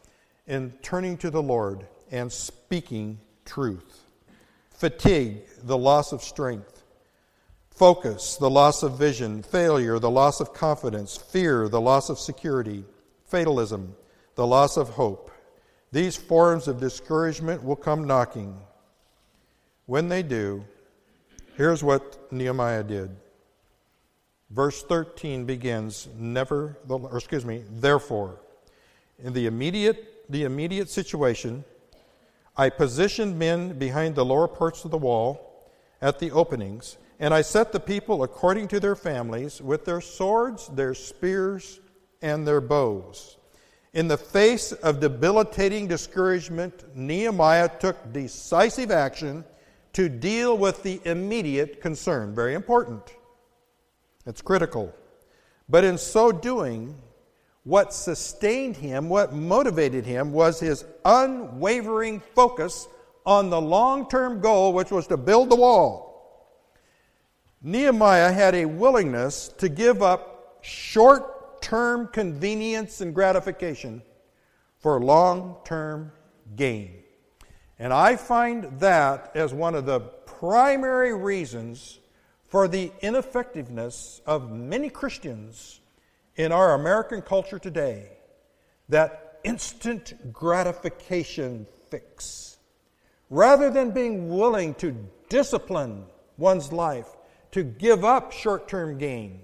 in 0.48 0.72
turning 0.82 1.18
to 1.18 1.30
the 1.30 1.42
Lord 1.42 1.88
and 2.12 2.32
speaking 2.32 3.20
truth. 3.46 4.02
Fatigue, 4.70 5.44
the 5.64 5.78
loss 5.78 6.12
of 6.12 6.22
strength. 6.22 6.84
Focus, 7.70 8.38
the 8.38 8.50
loss 8.50 8.84
of 8.84 8.98
vision. 8.98 9.44
Failure, 9.44 10.00
the 10.00 10.10
loss 10.10 10.40
of 10.40 10.54
confidence. 10.54 11.18
Fear, 11.18 11.70
the 11.70 11.82
loss 11.82 12.10
of 12.10 12.20
security. 12.20 12.84
Fatalism, 13.26 13.96
the 14.36 14.46
loss 14.46 14.78
of 14.78 14.90
hope. 14.90 15.32
These 15.92 16.16
forms 16.16 16.68
of 16.68 16.80
discouragement 16.80 17.64
will 17.64 17.76
come 17.76 18.06
knocking. 18.06 18.58
When 19.88 20.08
they 20.08 20.24
do, 20.24 20.64
here's 21.58 21.84
what 21.84 22.32
Nehemiah 22.32 22.84
did. 22.84 23.16
Verse 24.50 24.84
13 24.84 25.46
begins, 25.46 26.08
never, 26.18 26.78
or 26.88 27.18
excuse 27.18 27.46
me, 27.46 27.64
therefore. 27.70 28.40
In 29.20 29.34
the 29.34 29.48
immediate, 29.48 30.26
the 30.30 30.44
immediate 30.44 30.90
situation, 30.90 31.66
I 32.56 32.70
positioned 32.70 33.38
men 33.38 33.78
behind 33.78 34.16
the 34.16 34.26
lower 34.26 34.48
parts 34.48 34.86
of 34.86 34.92
the 34.92 34.98
wall 34.98 35.70
at 36.02 36.20
the 36.20 36.32
openings, 36.32 36.98
and 37.20 37.34
I 37.34 37.42
set 37.42 37.72
the 37.72 37.80
people 37.80 38.24
according 38.24 38.70
to 38.70 38.80
their 38.80 38.96
families 38.96 39.62
with 39.62 39.86
their 39.86 40.02
swords, 40.02 40.68
their 40.70 40.94
spears, 40.94 41.80
and 42.22 42.48
their 42.48 42.62
bows. 42.62 43.38
In 43.94 44.08
the 44.08 44.18
face 44.18 44.72
of 44.72 45.02
debilitating 45.02 45.88
discouragement, 45.88 46.96
Nehemiah 46.96 47.70
took 47.80 48.14
decisive 48.14 48.90
action 48.90 49.44
to 49.94 50.08
deal 50.08 50.58
with 50.58 50.82
the 50.82 51.02
immediate 51.04 51.82
concern. 51.82 52.34
Very 52.34 52.54
important. 52.54 53.02
It's 54.26 54.42
critical. 54.42 54.94
But 55.68 55.84
in 55.84 55.98
so 55.98 56.32
doing, 56.32 56.96
what 57.64 57.94
sustained 57.94 58.78
him, 58.78 59.10
what 59.10 59.34
motivated 59.34 60.06
him, 60.06 60.32
was 60.32 60.62
his 60.62 60.86
unwavering 61.04 62.22
focus 62.34 62.88
on 63.26 63.50
the 63.50 63.60
long 63.60 64.08
term 64.10 64.40
goal, 64.40 64.72
which 64.72 64.92
was 64.92 65.06
to 65.08 65.18
build 65.18 65.50
the 65.50 65.56
wall. 65.56 66.08
Nehemiah 67.62 68.32
had 68.32 68.56
a 68.56 68.66
willingness 68.66 69.50
to 69.58 69.68
give 69.68 70.02
up 70.02 70.60
short 70.62 71.41
term 71.62 72.08
convenience 72.08 73.02
and 73.02 73.14
gratification 73.16 74.02
for 74.80 75.00
long 75.00 75.58
term 75.64 76.12
gain. 76.56 77.04
And 77.80 77.94
I 77.94 78.16
find 78.16 78.80
that 78.80 79.32
as 79.36 79.54
one 79.54 79.76
of 79.76 79.86
the 79.86 80.00
primary 80.00 81.16
reasons 81.16 82.00
for 82.48 82.68
the 82.68 82.92
ineffectiveness 83.02 84.22
of 84.26 84.52
many 84.52 84.90
Christians 84.90 85.80
in 86.36 86.52
our 86.52 86.74
American 86.74 87.22
culture 87.22 87.60
today 87.60 88.10
that 88.90 89.40
instant 89.44 90.34
gratification 90.34 91.66
fix. 91.90 92.58
Rather 93.30 93.70
than 93.70 93.92
being 93.92 94.30
willing 94.30 94.74
to 94.76 94.96
discipline 95.30 96.06
one's 96.38 96.74
life, 96.74 97.08
to 97.52 97.64
give 97.64 98.04
up 98.04 98.32
short 98.32 98.68
term 98.68 98.98
gain 98.98 99.42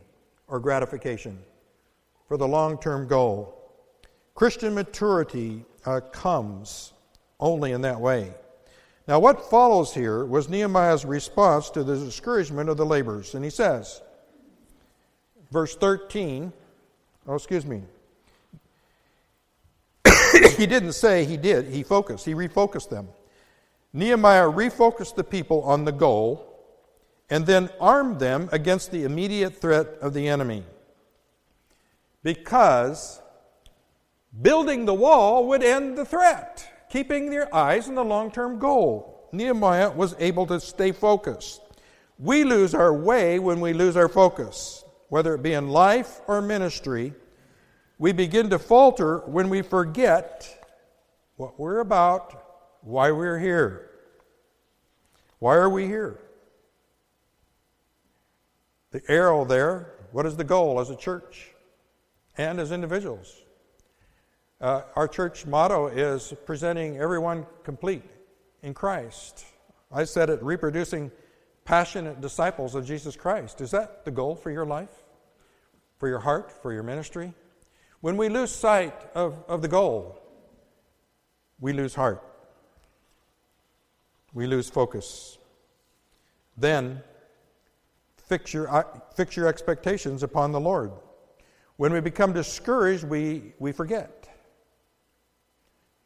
or 0.47 0.59
gratification 0.59 1.39
for 2.27 2.37
the 2.37 2.47
long 2.47 2.77
term 2.77 3.07
goal. 3.07 3.53
Christian 4.35 4.75
maturity 4.75 5.65
uh, 5.85 6.01
comes 6.11 6.93
only 7.39 7.71
in 7.71 7.81
that 7.81 7.99
way. 7.99 8.33
Now, 9.07 9.19
what 9.19 9.49
follows 9.49 9.93
here 9.93 10.25
was 10.25 10.49
Nehemiah's 10.49 11.05
response 11.05 11.69
to 11.71 11.83
the 11.83 11.95
discouragement 11.97 12.69
of 12.69 12.75
the 12.75 12.85
laborers. 12.85 13.35
And 13.35 13.43
he 13.43 13.49
says, 13.49 14.01
verse 15.49 15.75
13, 15.77 16.51
oh, 17.27 17.35
excuse 17.35 17.65
me. 17.65 17.83
he 20.57 20.67
didn't 20.67 20.93
say 20.93 21.23
he 21.23 21.37
did, 21.37 21.67
he 21.67 21.83
focused, 21.83 22.25
he 22.25 22.33
refocused 22.33 22.89
them. 22.89 23.07
Nehemiah 23.93 24.51
refocused 24.51 25.15
the 25.15 25.23
people 25.23 25.63
on 25.63 25.85
the 25.85 25.91
goal 25.93 26.43
and 27.29 27.45
then 27.45 27.69
armed 27.79 28.19
them 28.19 28.49
against 28.51 28.91
the 28.91 29.05
immediate 29.05 29.59
threat 29.59 29.87
of 30.01 30.13
the 30.13 30.27
enemy. 30.27 30.63
Because 32.27 33.21
building 34.41 34.83
the 34.83 34.93
wall 34.93 35.47
would 35.47 35.63
end 35.63 35.97
the 35.97 36.03
threat 36.03 36.89
keeping 36.89 37.29
their 37.29 37.47
eyes 37.55 37.87
on 37.87 37.95
the 37.95 38.03
long 38.03 38.31
term 38.31 38.59
goal. 38.59 39.29
Nehemiah 39.31 39.91
was 39.91 40.13
able 40.19 40.45
to 40.47 40.59
stay 40.59 40.91
focused. 40.91 41.61
We 42.19 42.43
lose 42.43 42.75
our 42.75 42.93
way 42.93 43.39
when 43.39 43.61
we 43.61 43.71
lose 43.71 43.95
our 43.95 44.09
focus, 44.09 44.83
whether 45.07 45.35
it 45.35 45.41
be 45.41 45.53
in 45.53 45.69
life 45.69 46.19
or 46.27 46.41
ministry. 46.41 47.13
We 47.97 48.11
begin 48.11 48.49
to 48.49 48.59
falter 48.59 49.19
when 49.19 49.47
we 49.47 49.61
forget 49.61 50.67
what 51.37 51.57
we're 51.57 51.79
about, 51.79 52.43
why 52.81 53.09
we're 53.11 53.39
here. 53.39 53.89
Why 55.39 55.55
are 55.55 55.69
we 55.69 55.85
here? 55.85 56.19
The 58.91 59.01
arrow 59.07 59.45
there, 59.45 59.93
what 60.11 60.25
is 60.25 60.35
the 60.35 60.43
goal 60.43 60.81
as 60.81 60.89
a 60.89 60.95
church 60.97 61.53
and 62.37 62.59
as 62.59 62.71
individuals? 62.71 63.43
Uh, 64.59 64.81
our 64.95 65.07
church 65.07 65.45
motto 65.45 65.87
is 65.87 66.33
presenting 66.45 66.97
everyone 66.97 67.45
complete 67.63 68.03
in 68.63 68.73
Christ. 68.73 69.45
I 69.91 70.03
said 70.03 70.29
it, 70.29 70.41
reproducing 70.41 71.11
passionate 71.63 72.21
disciples 72.21 72.75
of 72.75 72.85
Jesus 72.85 73.15
Christ. 73.15 73.61
Is 73.61 73.71
that 73.71 74.05
the 74.05 74.11
goal 74.11 74.35
for 74.35 74.49
your 74.49 74.65
life, 74.65 75.03
for 75.99 76.07
your 76.07 76.19
heart, 76.19 76.51
for 76.51 76.73
your 76.73 76.83
ministry? 76.83 77.33
When 78.01 78.17
we 78.17 78.29
lose 78.29 78.51
sight 78.51 78.95
of, 79.15 79.43
of 79.47 79.61
the 79.61 79.67
goal, 79.67 80.21
we 81.59 81.73
lose 81.73 81.93
heart. 81.93 82.23
We 84.33 84.47
lose 84.47 84.69
focus. 84.69 85.37
Then, 86.55 87.01
fix 88.27 88.53
your, 88.53 88.73
uh, 88.73 88.83
fix 89.15 89.35
your 89.35 89.47
expectations 89.47 90.23
upon 90.23 90.51
the 90.51 90.59
Lord. 90.59 90.91
When 91.77 91.93
we 91.93 92.01
become 92.01 92.33
discouraged, 92.33 93.03
we, 93.03 93.53
we 93.59 93.71
forget. 93.71 94.27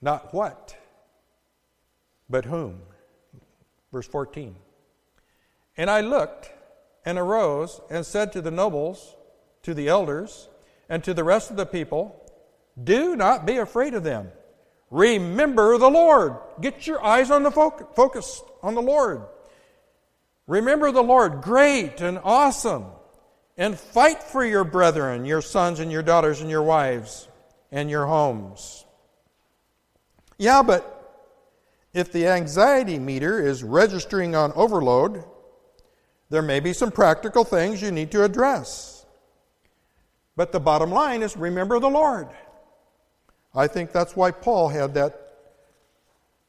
Not 0.01 0.33
what, 0.33 0.75
but 2.29 2.45
whom. 2.45 2.81
Verse 3.91 4.07
14. 4.07 4.55
And 5.77 5.89
I 5.89 6.01
looked 6.01 6.51
and 7.05 7.17
arose 7.17 7.81
and 7.89 8.05
said 8.05 8.31
to 8.33 8.41
the 8.41 8.51
nobles, 8.51 9.15
to 9.63 9.73
the 9.73 9.87
elders, 9.87 10.49
and 10.89 11.03
to 11.03 11.13
the 11.13 11.23
rest 11.23 11.51
of 11.51 11.57
the 11.57 11.65
people, 11.65 12.21
Do 12.81 13.15
not 13.15 13.45
be 13.45 13.57
afraid 13.57 13.93
of 13.93 14.03
them. 14.03 14.29
Remember 14.89 15.77
the 15.77 15.89
Lord. 15.89 16.35
Get 16.59 16.85
your 16.85 17.03
eyes 17.03 17.31
on 17.31 17.43
the 17.43 17.51
focus 17.51 18.41
on 18.61 18.75
the 18.75 18.81
Lord. 18.81 19.23
Remember 20.47 20.91
the 20.91 21.03
Lord, 21.03 21.41
great 21.41 22.01
and 22.01 22.19
awesome, 22.23 22.85
and 23.57 23.77
fight 23.79 24.23
for 24.23 24.43
your 24.43 24.63
brethren, 24.63 25.25
your 25.25 25.41
sons 25.41 25.79
and 25.79 25.91
your 25.91 26.03
daughters 26.03 26.41
and 26.41 26.49
your 26.49 26.63
wives 26.63 27.27
and 27.71 27.89
your 27.89 28.05
homes. 28.05 28.85
Yeah, 30.37 30.63
but 30.63 30.97
if 31.93 32.11
the 32.11 32.27
anxiety 32.27 32.97
meter 32.97 33.45
is 33.45 33.63
registering 33.63 34.35
on 34.35 34.51
overload, 34.53 35.23
there 36.29 36.41
may 36.41 36.59
be 36.59 36.73
some 36.73 36.91
practical 36.91 37.43
things 37.43 37.81
you 37.81 37.91
need 37.91 38.11
to 38.11 38.23
address. 38.23 39.05
But 40.35 40.51
the 40.51 40.59
bottom 40.59 40.89
line 40.89 41.21
is 41.21 41.35
remember 41.35 41.79
the 41.79 41.89
Lord. 41.89 42.29
I 43.53 43.67
think 43.67 43.91
that's 43.91 44.15
why 44.15 44.31
Paul 44.31 44.69
had 44.69 44.93
that 44.93 45.33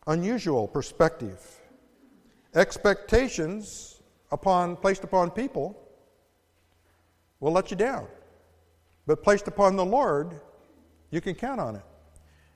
unusual 0.07 0.69
perspective. 0.69 1.41
Expectations 2.55 4.01
upon 4.31 4.77
placed 4.77 5.03
upon 5.03 5.31
people 5.31 5.82
will 7.43 7.53
let 7.53 7.71
you 7.71 7.77
down. 7.77 8.07
But 9.07 9.23
placed 9.23 9.49
upon 9.49 9.77
the 9.77 9.85
Lord, 9.85 10.41
you 11.11 11.21
can 11.21 11.35
count 11.35 11.61
on 11.61 11.75
it. 11.77 11.83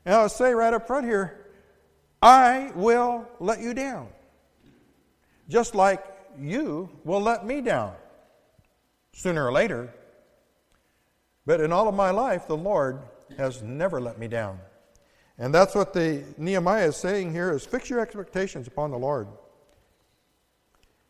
And 0.07 0.14
I'll 0.14 0.29
say 0.29 0.55
right 0.55 0.72
up 0.72 0.87
front 0.87 1.05
here, 1.05 1.49
I 2.22 2.70
will 2.75 3.29
let 3.40 3.61
you 3.61 3.75
down. 3.75 4.09
Just 5.49 5.75
like 5.75 6.03
you 6.38 6.88
will 7.05 7.20
let 7.20 7.44
me 7.44 7.61
down 7.61 7.94
sooner 9.12 9.44
or 9.44 9.53
later. 9.53 9.92
But 11.44 11.61
in 11.61 11.72
all 11.72 11.88
of 11.88 11.94
my 11.94 12.11
life, 12.11 12.46
the 12.46 12.57
Lord 12.57 13.01
has 13.37 13.62
never 13.62 14.01
let 14.01 14.18
me 14.18 14.29
down. 14.29 14.61
And 15.37 15.53
that's 15.53 15.75
what 15.75 15.92
the 15.92 16.25
Nehemiah 16.38 16.88
is 16.88 16.96
saying 16.96 17.33
here 17.33 17.51
is 17.53 17.66
fix 17.66 17.90
your 17.90 17.99
expectations 17.99 18.68
upon 18.68 18.92
the 18.92 18.99
Lord. 18.99 19.27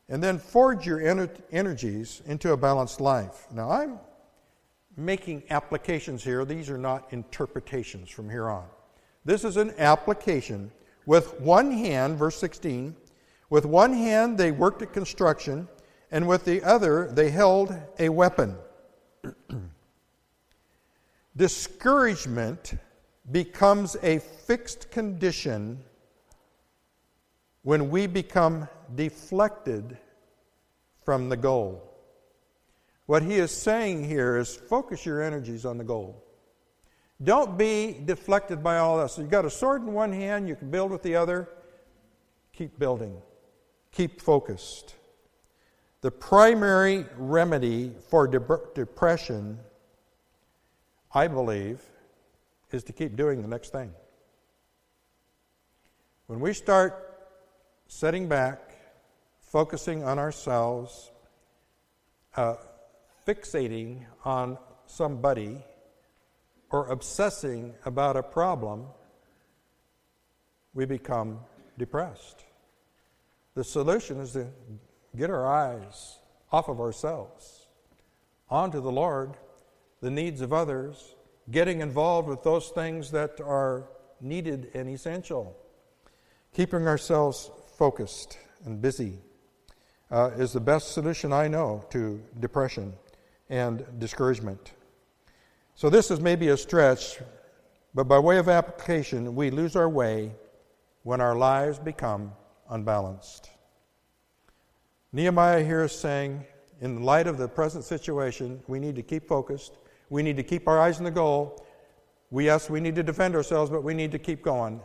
And 0.09 0.23
then 0.23 0.39
forge 0.39 0.87
your 0.87 1.01
ener- 1.01 1.31
energies 1.51 2.23
into 2.27 2.53
a 2.53 2.57
balanced 2.57 3.01
life. 3.01 3.47
Now 3.53 3.71
I'm 3.71 3.99
making 4.97 5.43
applications 5.51 6.23
here. 6.23 6.45
These 6.45 6.71
are 6.71 6.79
not 6.79 7.13
interpretations 7.13 8.09
from 8.09 8.31
here 8.31 8.49
on. 8.49 8.67
This 9.25 9.45
is 9.45 9.57
an 9.57 9.75
application. 9.79 10.71
With 11.05 11.41
one 11.41 11.71
hand, 11.71 12.19
verse 12.19 12.39
16, 12.39 12.95
with 13.51 13.67
one 13.67 13.93
hand 13.93 14.39
they 14.39 14.53
worked 14.53 14.83
at 14.83 14.93
construction, 14.93 15.69
and 16.11 16.27
with 16.27 16.45
the 16.45 16.63
other 16.63 17.11
they 17.13 17.31
held 17.31 17.75
a 17.99 18.09
weapon. 18.09 18.57
Discouragement 21.37 22.75
becomes 23.31 23.97
a 24.03 24.21
fixed 24.21 24.91
condition 24.91 25.83
when 27.67 27.91
we 27.91 28.07
become 28.07 28.69
deflected 28.95 29.99
from 31.05 31.29
the 31.29 31.37
goal. 31.37 31.83
What 33.07 33.25
he 33.25 33.35
is 33.35 33.51
saying 33.51 34.05
here 34.05 34.37
is 34.37 34.55
focus 34.55 35.05
your 35.05 35.21
energies 35.21 35.65
on 35.65 35.77
the 35.77 35.83
goal. 35.83 36.25
Don't 37.21 37.59
be 37.59 37.97
deflected 38.05 38.63
by 38.63 38.79
all 38.79 38.99
this. 38.99 39.19
You've 39.19 39.31
got 39.31 39.45
a 39.45 39.51
sword 39.51 39.83
in 39.83 39.93
one 39.93 40.13
hand, 40.13 40.49
you 40.49 40.55
can 40.55 40.71
build 40.71 40.93
with 40.93 41.03
the 41.03 41.17
other. 41.17 41.49
Keep 42.53 42.79
building, 42.79 43.21
keep 43.91 44.21
focused. 44.21 44.95
The 46.03 46.13
primary 46.13 47.05
remedy 47.17 47.91
for 48.11 48.29
de- 48.29 48.61
depression, 48.77 49.59
I 51.13 51.27
believe, 51.27 51.83
is 52.71 52.85
to 52.85 52.93
keep 52.93 53.17
doing 53.17 53.43
the 53.43 53.49
next 53.49 53.71
thing. 53.71 53.91
When 56.29 56.39
we 56.39 56.53
start 56.53 57.06
setting 57.89 58.29
back, 58.29 58.61
focusing 59.41 60.05
on 60.05 60.19
ourselves, 60.19 61.11
uh, 62.37 62.57
fixating 63.27 64.05
on 64.25 64.59
somebody, 64.87 65.65
or 66.71 66.89
obsessing 66.89 67.75
about 67.85 68.17
a 68.17 68.23
problem, 68.23 68.87
we 70.75 70.85
become 70.85 71.41
depressed. 71.79 72.45
The 73.55 73.65
solution 73.65 74.21
is 74.21 74.33
to 74.33 74.49
get 75.17 75.31
our 75.31 75.47
eyes 75.47 76.19
off 76.53 76.69
of 76.69 76.81
ourselves, 76.81 77.67
onto 78.51 78.81
the 78.81 78.93
Lord, 78.93 79.37
the 80.01 80.11
needs 80.11 80.41
of 80.41 80.53
others, 80.53 81.15
getting 81.51 81.81
involved 81.81 82.29
with 82.29 82.43
those 82.43 82.69
things 82.69 83.11
that 83.13 83.41
are 83.41 83.89
needed 84.21 84.71
and 84.75 84.89
essential. 84.89 85.57
Keeping 86.53 86.87
ourselves 86.87 87.51
focused 87.77 88.39
and 88.65 88.81
busy 88.81 89.19
uh, 90.11 90.31
is 90.37 90.53
the 90.53 90.61
best 90.61 90.93
solution 90.93 91.33
I 91.33 91.49
know 91.49 91.85
to 91.91 92.23
depression 92.41 92.95
and 93.49 93.85
discouragement. 93.99 94.73
So, 95.75 95.91
this 95.91 96.11
is 96.11 96.21
maybe 96.21 96.49
a 96.49 96.57
stretch, 96.57 97.19
but 97.95 98.05
by 98.05 98.19
way 98.19 98.39
of 98.39 98.49
application, 98.49 99.35
we 99.35 99.51
lose 99.51 99.77
our 99.77 99.89
way 99.89 100.33
when 101.03 101.21
our 101.21 101.37
lives 101.37 101.79
become 101.79 102.33
unbalanced. 102.71 103.51
Nehemiah 105.13 105.63
here 105.65 105.85
is 105.85 105.93
saying, 105.93 106.45
in 106.81 107.03
light 107.03 107.27
of 107.27 107.39
the 107.39 107.49
present 107.49 107.85
situation, 107.85 108.61
we 108.67 108.79
need 108.79 108.97
to 108.97 109.03
keep 109.03 109.29
focused. 109.29 109.79
We 110.11 110.23
need 110.23 110.37
to 110.37 110.43
keep 110.43 110.69
our 110.69 110.81
eyes 110.81 110.99
on 110.99 111.05
the 111.05 111.11
goal. 111.11 111.65
We, 112.31 112.47
yes, 112.47 112.69
we 112.69 112.81
need 112.81 112.97
to 112.97 113.03
defend 113.03 113.35
ourselves, 113.35 113.71
but 113.71 113.83
we 113.83 113.95
need 113.95 114.13
to 114.13 114.19
keep 114.19 114.43
going. 114.43 114.81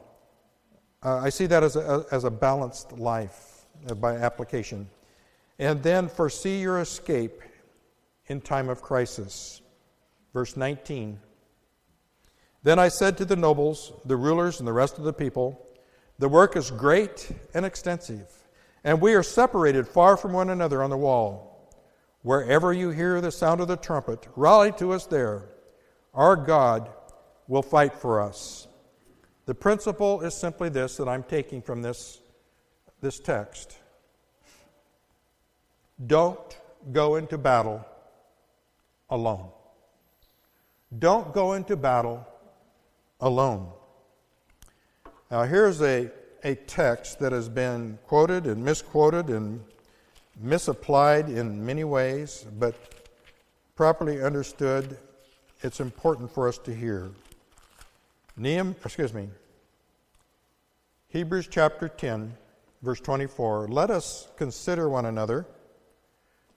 Uh, 1.04 1.18
I 1.18 1.30
see 1.30 1.48
that 1.48 1.64
as 1.64 1.76
a, 1.76 2.06
as 2.12 2.24
a 2.24 2.32
balanced 2.32 2.92
life 2.94 3.66
uh, 3.90 3.96
by 3.96 4.16
application. 4.16 4.90
And 5.58 5.82
then 5.82 6.08
foresee 6.08 6.62
your 6.62 6.80
escape 6.80 7.42
in 8.28 8.42
time 8.42 8.70
of 8.70 8.82
crisis. 8.82 9.62
Verse 10.34 10.56
19. 10.56 11.20
Then 12.64 12.78
I 12.78 12.90
said 12.90 13.18
to 13.18 13.26
the 13.26 13.36
nobles, 13.36 13.92
the 14.06 14.16
rulers, 14.16 14.60
and 14.60 14.68
the 14.68 14.74
rest 14.74 14.98
of 14.98 15.04
the 15.04 15.14
people, 15.14 15.68
The 16.20 16.30
work 16.30 16.56
is 16.56 16.70
great 16.70 17.32
and 17.56 17.66
extensive, 17.66 18.28
and 18.84 19.02
we 19.02 19.16
are 19.16 19.24
separated 19.24 19.88
far 19.88 20.16
from 20.16 20.34
one 20.34 20.52
another 20.52 20.84
on 20.84 20.92
the 20.92 20.98
wall. 20.98 21.74
Wherever 22.22 22.72
you 22.72 22.92
hear 22.92 23.20
the 23.20 23.32
sound 23.32 23.62
of 23.62 23.68
the 23.68 23.78
trumpet, 23.78 24.28
rally 24.36 24.72
to 24.74 24.92
us 24.92 25.08
there. 25.08 25.50
Our 26.14 26.36
God 26.36 26.92
will 27.48 27.64
fight 27.64 27.96
for 27.96 28.22
us. 28.22 28.68
The 29.46 29.56
principle 29.56 30.22
is 30.22 30.34
simply 30.34 30.70
this 30.70 30.98
that 30.98 31.08
I'm 31.08 31.24
taking 31.24 31.62
from 31.62 31.82
this, 31.82 32.22
this 33.02 33.20
text. 33.20 33.78
Don't 36.06 36.58
go 36.92 37.16
into 37.16 37.38
battle 37.38 37.86
alone. 39.10 39.50
Don't 40.98 41.34
go 41.34 41.54
into 41.54 41.76
battle 41.76 42.26
alone. 43.20 43.72
Now, 45.30 45.44
here's 45.44 45.82
a, 45.82 46.12
a 46.44 46.56
text 46.56 47.20
that 47.20 47.32
has 47.32 47.48
been 47.48 47.98
quoted 48.06 48.46
and 48.46 48.64
misquoted 48.64 49.30
and 49.30 49.64
misapplied 50.40 51.30
in 51.30 51.66
many 51.66 51.84
ways, 51.84 52.46
but 52.60 52.76
properly 53.76 54.22
understood, 54.22 54.98
it's 55.62 55.80
important 55.80 56.32
for 56.32 56.48
us 56.48 56.58
to 56.60 56.76
hear. 56.76 57.12
Nehemiah, 58.38 58.76
excuse 58.84 59.14
me, 59.14 59.30
Hebrews 61.10 61.48
chapter 61.52 61.90
10, 61.90 62.34
verse 62.82 63.02
24. 63.02 63.68
Let 63.68 63.90
us 63.92 64.30
consider 64.38 64.88
one 64.88 65.06
another 65.06 65.46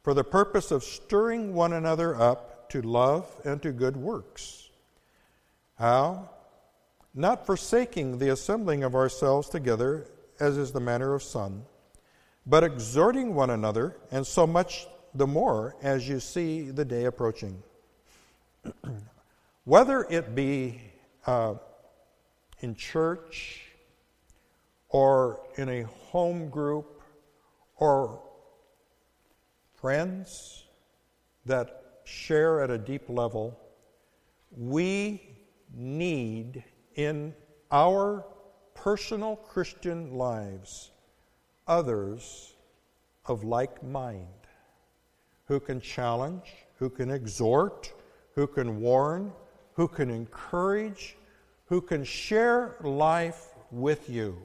for 0.02 0.14
the 0.14 0.22
purpose 0.22 0.70
of 0.70 0.84
stirring 0.84 1.54
one 1.54 1.72
another 1.72 2.14
up 2.14 2.70
to 2.70 2.82
love 2.82 3.28
and 3.44 3.60
to 3.62 3.72
good 3.72 3.96
works. 3.96 4.70
How? 5.78 6.30
Not 7.14 7.46
forsaking 7.46 8.18
the 8.18 8.30
assembling 8.30 8.84
of 8.84 8.94
ourselves 8.94 9.48
together, 9.48 10.06
as 10.38 10.56
is 10.56 10.70
the 10.70 10.80
manner 10.80 11.14
of 11.14 11.22
some, 11.22 11.64
but 12.46 12.62
exhorting 12.62 13.34
one 13.34 13.50
another, 13.50 13.96
and 14.10 14.26
so 14.26 14.46
much 14.46 14.87
the 15.14 15.26
more 15.26 15.74
as 15.82 16.08
you 16.08 16.20
see 16.20 16.70
the 16.70 16.84
day 16.84 17.06
approaching. 17.06 17.62
Whether 19.64 20.06
it 20.10 20.34
be 20.34 20.80
uh, 21.26 21.54
in 22.64 22.74
church, 22.74 23.61
or 24.88 25.40
in 25.57 25.68
a 25.68 25.83
home 25.83 26.48
group 26.48 27.03
or 27.77 28.22
friends 29.74 30.64
that 31.44 32.00
share 32.05 32.62
at 32.62 32.70
a 32.70 32.79
deep 32.79 33.03
level, 33.09 33.59
we 34.57 35.20
need 35.74 36.64
in 36.94 37.35
our 37.70 38.24
personal 38.74 39.37
Christian 39.37 40.14
lives 40.14 40.90
others 41.66 42.55
of 43.27 43.44
like 43.44 43.83
mind 43.83 44.27
who 45.46 45.61
can 45.61 45.83
challenge, 45.83 46.46
who 46.79 46.88
can 46.88 47.11
exhort, 47.11 47.92
who 48.35 48.46
can 48.46 48.81
warn, 48.81 49.33
who 49.74 49.87
can 49.87 50.09
encourage, 50.09 51.16
who 51.66 51.81
can 51.81 52.05
share 52.05 52.77
life 52.81 53.48
with 53.70 54.09
you. 54.09 54.37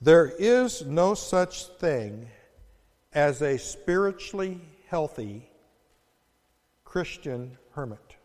There 0.00 0.32
is 0.38 0.84
no 0.84 1.14
such 1.14 1.66
thing 1.66 2.28
as 3.12 3.42
a 3.42 3.58
spiritually 3.58 4.60
healthy 4.88 5.48
Christian 6.84 7.56
hermit. 7.72 8.16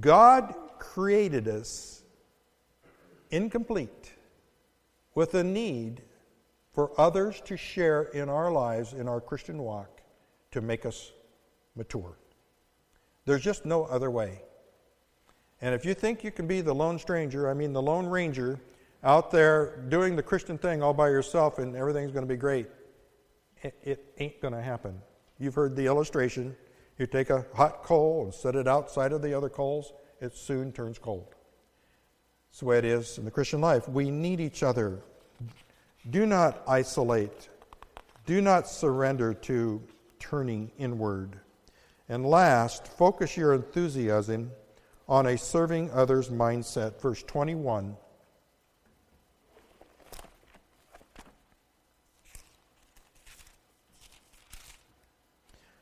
God 0.00 0.54
created 0.78 1.48
us 1.48 2.02
incomplete 3.30 4.12
with 5.14 5.34
a 5.34 5.44
need 5.44 6.02
for 6.72 6.98
others 6.98 7.40
to 7.42 7.56
share 7.56 8.04
in 8.04 8.28
our 8.28 8.50
lives, 8.50 8.92
in 8.92 9.08
our 9.08 9.20
Christian 9.20 9.58
walk, 9.58 10.00
to 10.52 10.60
make 10.60 10.86
us 10.86 11.12
mature. 11.74 12.16
There's 13.24 13.42
just 13.42 13.64
no 13.64 13.84
other 13.84 14.10
way. 14.10 14.42
And 15.62 15.74
if 15.74 15.84
you 15.84 15.94
think 15.94 16.24
you 16.24 16.30
can 16.30 16.46
be 16.46 16.60
the 16.60 16.74
lone 16.74 16.98
stranger, 16.98 17.48
I 17.48 17.54
mean 17.54 17.72
the 17.72 17.82
lone 17.82 18.06
ranger, 18.06 18.60
out 19.02 19.30
there 19.30 19.76
doing 19.88 20.16
the 20.16 20.22
Christian 20.22 20.58
thing 20.58 20.82
all 20.82 20.92
by 20.92 21.08
yourself 21.08 21.58
and 21.58 21.74
everything's 21.74 22.12
going 22.12 22.26
to 22.26 22.32
be 22.32 22.38
great. 22.38 22.66
It, 23.62 23.74
it 23.82 24.14
ain't 24.18 24.40
going 24.40 24.54
to 24.54 24.62
happen. 24.62 25.00
You've 25.38 25.54
heard 25.54 25.76
the 25.76 25.86
illustration. 25.86 26.56
You 26.98 27.06
take 27.06 27.30
a 27.30 27.46
hot 27.54 27.82
coal 27.82 28.24
and 28.24 28.34
set 28.34 28.56
it 28.56 28.68
outside 28.68 29.12
of 29.12 29.22
the 29.22 29.32
other 29.32 29.48
coals, 29.48 29.92
it 30.20 30.36
soon 30.36 30.72
turns 30.72 30.98
cold. 30.98 31.34
That's 32.50 32.60
the 32.60 32.66
way 32.66 32.78
it 32.78 32.84
is 32.84 33.16
in 33.16 33.24
the 33.24 33.30
Christian 33.30 33.60
life. 33.60 33.88
We 33.88 34.10
need 34.10 34.40
each 34.40 34.62
other. 34.62 35.00
Do 36.10 36.26
not 36.26 36.62
isolate. 36.66 37.48
Do 38.26 38.42
not 38.42 38.68
surrender 38.68 39.32
to 39.32 39.82
turning 40.18 40.72
inward. 40.78 41.38
And 42.08 42.26
last, 42.26 42.86
focus 42.86 43.36
your 43.36 43.54
enthusiasm 43.54 44.50
on 45.10 45.26
a 45.26 45.36
serving 45.36 45.90
others 45.90 46.30
mindset. 46.30 47.00
Verse 47.02 47.22
21. 47.24 47.96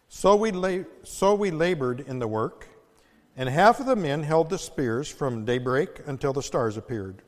So 0.09 0.35
we, 0.35 0.51
la- 0.51 0.85
so 1.05 1.35
we 1.35 1.51
labored 1.51 2.01
in 2.01 2.19
the 2.19 2.27
work, 2.27 2.69
and 3.37 3.49
half 3.49 3.79
of 3.79 3.87
the 3.87 3.95
men 3.95 4.23
held 4.25 4.51
the 4.51 4.59
spears 4.59 5.09
from 5.09 5.45
daybreak 5.45 6.01
until 6.07 6.33
the 6.33 6.43
stars 6.43 6.77
appeared. 6.77 7.23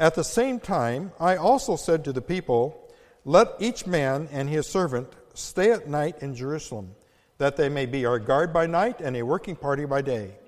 At 0.00 0.16
the 0.16 0.24
same 0.24 0.58
time, 0.58 1.12
I 1.20 1.36
also 1.36 1.76
said 1.76 2.04
to 2.04 2.12
the 2.12 2.22
people, 2.22 2.90
Let 3.24 3.48
each 3.60 3.86
man 3.86 4.28
and 4.32 4.48
his 4.48 4.66
servant 4.66 5.08
stay 5.34 5.70
at 5.70 5.86
night 5.88 6.16
in 6.22 6.34
Jerusalem. 6.34 6.96
that 7.36 7.56
they 7.56 7.68
may 7.68 7.84
be 7.84 8.06
our 8.06 8.20
guard 8.20 8.52
by 8.52 8.64
night 8.64 9.00
and 9.00 9.16
a 9.16 9.22
working 9.22 9.56
party 9.56 9.84
by 9.84 10.00
day. 10.00 10.38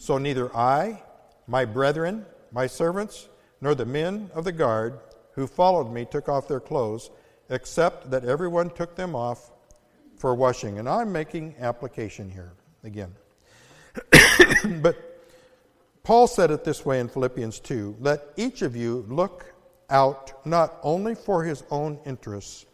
So 0.00 0.16
neither 0.16 0.50
I, 0.56 1.02
my 1.46 1.66
brethren, 1.66 2.24
my 2.52 2.66
servants, 2.66 3.28
nor 3.60 3.74
the 3.74 3.84
men 3.84 4.30
of 4.32 4.44
the 4.44 4.50
guard 4.50 4.98
who 5.32 5.46
followed 5.46 5.92
me 5.92 6.06
took 6.06 6.26
off 6.26 6.48
their 6.48 6.58
clothes, 6.58 7.10
except 7.50 8.10
that 8.10 8.24
everyone 8.24 8.70
took 8.70 8.96
them 8.96 9.14
off 9.14 9.50
for 10.16 10.34
washing. 10.34 10.78
And 10.78 10.88
I'm 10.88 11.12
making 11.12 11.54
application 11.60 12.30
here 12.30 12.54
again. 12.82 13.14
but 14.80 14.96
Paul 16.02 16.26
said 16.26 16.50
it 16.50 16.64
this 16.64 16.82
way 16.82 16.98
in 16.98 17.06
Philippians 17.06 17.60
2 17.60 17.96
Let 18.00 18.22
each 18.38 18.62
of 18.62 18.74
you 18.74 19.04
look 19.06 19.52
out 19.90 20.46
not 20.46 20.78
only 20.82 21.14
for 21.14 21.44
his 21.44 21.62
own 21.70 22.00
interests, 22.06 22.64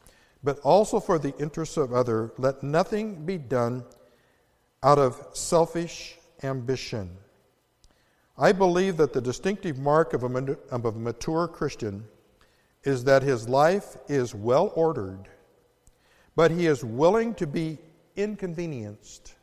but 0.45 0.61
also 0.61 1.01
for 1.01 1.19
the 1.19 1.37
interests 1.39 1.77
of 1.77 1.93
others. 1.93 2.31
Let 2.39 2.63
nothing 2.63 3.27
be 3.27 3.37
done 3.37 3.83
out 4.85 5.01
of 5.01 5.21
selfish 5.33 6.19
ambition. 6.43 7.11
I 8.39 8.53
believe 8.53 8.97
that 8.99 9.13
the 9.13 9.21
distinctive 9.21 9.79
mark 9.79 10.13
of 10.13 10.23
a, 10.23 10.57
of 10.71 10.85
a 10.85 10.93
mature 10.93 11.49
Christian 11.49 12.05
is 12.85 13.05
that 13.05 13.23
his 13.23 13.49
life 13.49 13.97
is 14.09 14.35
well 14.35 14.73
ordered, 14.75 15.29
but 16.35 16.51
he 16.51 16.67
is 16.67 16.85
willing 16.85 17.35
to 17.35 17.47
be 17.47 17.79
inconvenienced 18.15 19.35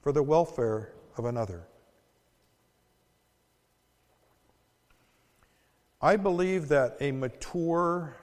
for 0.00 0.12
the 0.12 0.22
welfare 0.22 0.92
of 1.16 1.24
another. 1.24 1.66
I 6.00 6.16
believe 6.16 6.68
that 6.68 6.96
a 7.00 7.10
mature 7.10 8.16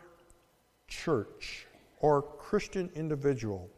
church 0.87 1.65
or 1.99 2.21
Christian 2.21 2.89
individual, 2.95 3.69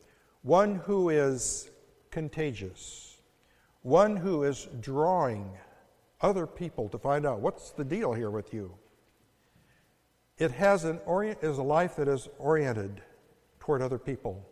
one 0.43 0.75
who 0.75 1.09
is 1.09 1.69
contagious, 2.11 3.14
one 3.85 4.17
who 4.17 4.41
is 4.41 4.67
drawing 4.81 5.47
other 6.19 6.47
people 6.47 6.89
to 6.89 6.97
find 6.97 7.23
out 7.23 7.39
what's 7.39 7.69
the 7.69 7.83
deal 7.83 8.13
here 8.13 8.31
with 8.31 8.51
you. 8.51 8.73
It 10.39 10.49
has 10.53 10.85
an 10.85 10.99
orient, 11.05 11.37
is 11.43 11.59
a 11.59 11.63
life 11.63 11.95
that 11.97 12.07
is 12.07 12.27
oriented 12.39 13.03
toward 13.59 13.83
other 13.83 13.99
people. 13.99 14.43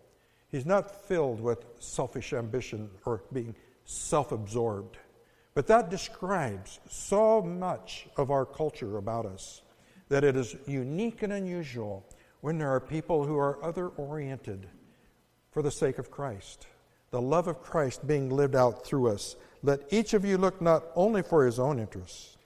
He's 0.49 0.67
not 0.67 1.07
filled 1.07 1.41
with 1.41 1.65
selfish 1.79 2.31
ambition 2.31 2.91
or 3.07 3.23
being 3.33 3.55
self 3.85 4.31
absorbed. 4.31 4.97
But 5.55 5.65
that 5.65 5.89
describes 5.89 6.79
so 6.87 7.41
much 7.41 8.07
of 8.17 8.29
our 8.29 8.45
culture 8.45 8.97
about 8.97 9.25
us 9.25 9.63
that 10.09 10.23
it 10.23 10.35
is 10.35 10.55
unique 10.67 11.23
and 11.23 11.33
unusual 11.33 12.05
when 12.41 12.59
there 12.59 12.69
are 12.69 12.79
people 12.79 13.25
who 13.25 13.39
are 13.39 13.63
other 13.65 13.87
oriented 13.87 14.67
for 15.49 15.63
the 15.63 15.71
sake 15.71 15.97
of 15.97 16.11
Christ. 16.11 16.67
The 17.13 17.21
love 17.21 17.47
of 17.47 17.62
Christ 17.62 18.08
being 18.08 18.32
lived 18.32 18.56
out 18.56 18.84
through 18.84 19.10
us. 19.10 19.36
Let 19.62 19.82
each 19.91 20.15
of 20.15 20.26
you 20.26 20.36
look 20.36 20.60
not 20.60 20.86
only 20.95 21.21
for 21.21 21.45
his 21.45 21.60
own 21.60 21.78
interests, 21.78 22.38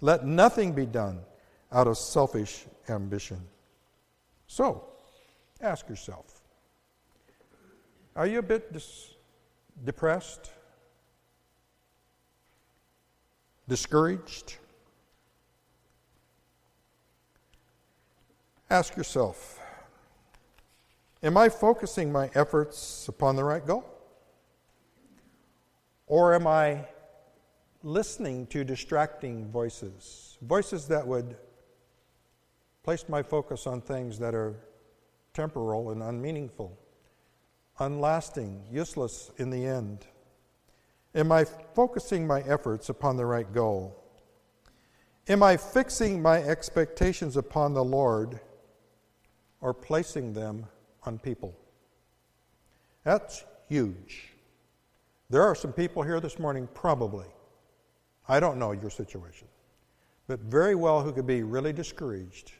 let 0.00 0.26
nothing 0.26 0.72
be 0.72 0.84
done 0.84 1.20
out 1.70 1.86
of 1.86 1.96
selfish 1.96 2.64
ambition. 2.88 3.40
So, 4.48 4.84
ask 5.60 5.88
yourself 5.88 6.40
are 8.16 8.26
you 8.26 8.40
a 8.40 8.42
bit 8.42 8.72
dis- 8.72 9.14
depressed? 9.84 10.50
Discouraged? 13.68 14.56
Ask 18.68 18.96
yourself 18.96 19.61
Am 21.24 21.36
I 21.36 21.48
focusing 21.48 22.10
my 22.10 22.30
efforts 22.34 23.06
upon 23.06 23.36
the 23.36 23.44
right 23.44 23.64
goal? 23.64 23.84
Or 26.08 26.34
am 26.34 26.48
I 26.48 26.88
listening 27.84 28.48
to 28.48 28.64
distracting 28.64 29.48
voices? 29.48 30.36
Voices 30.42 30.88
that 30.88 31.06
would 31.06 31.36
place 32.82 33.08
my 33.08 33.22
focus 33.22 33.68
on 33.68 33.80
things 33.80 34.18
that 34.18 34.34
are 34.34 34.56
temporal 35.32 35.90
and 35.90 36.02
unmeaningful, 36.02 36.76
unlasting, 37.78 38.64
useless 38.68 39.30
in 39.36 39.50
the 39.50 39.64
end. 39.64 40.06
Am 41.14 41.30
I 41.30 41.44
focusing 41.44 42.26
my 42.26 42.40
efforts 42.40 42.88
upon 42.88 43.16
the 43.16 43.26
right 43.26 43.50
goal? 43.52 43.96
Am 45.28 45.40
I 45.40 45.56
fixing 45.56 46.20
my 46.20 46.42
expectations 46.42 47.36
upon 47.36 47.74
the 47.74 47.84
Lord 47.84 48.40
or 49.60 49.72
placing 49.72 50.32
them 50.32 50.66
on 51.04 51.18
people? 51.18 51.54
That's 53.04 53.44
huge. 53.68 54.28
There 55.30 55.42
are 55.42 55.54
some 55.54 55.72
people 55.72 56.02
here 56.02 56.20
this 56.20 56.38
morning, 56.38 56.68
probably. 56.74 57.26
I 58.28 58.38
don't 58.38 58.58
know 58.58 58.72
your 58.72 58.90
situation, 58.90 59.48
but 60.26 60.40
very 60.40 60.74
well 60.74 61.02
who 61.02 61.12
could 61.12 61.26
be 61.26 61.42
really 61.42 61.72
discouraged 61.72 62.52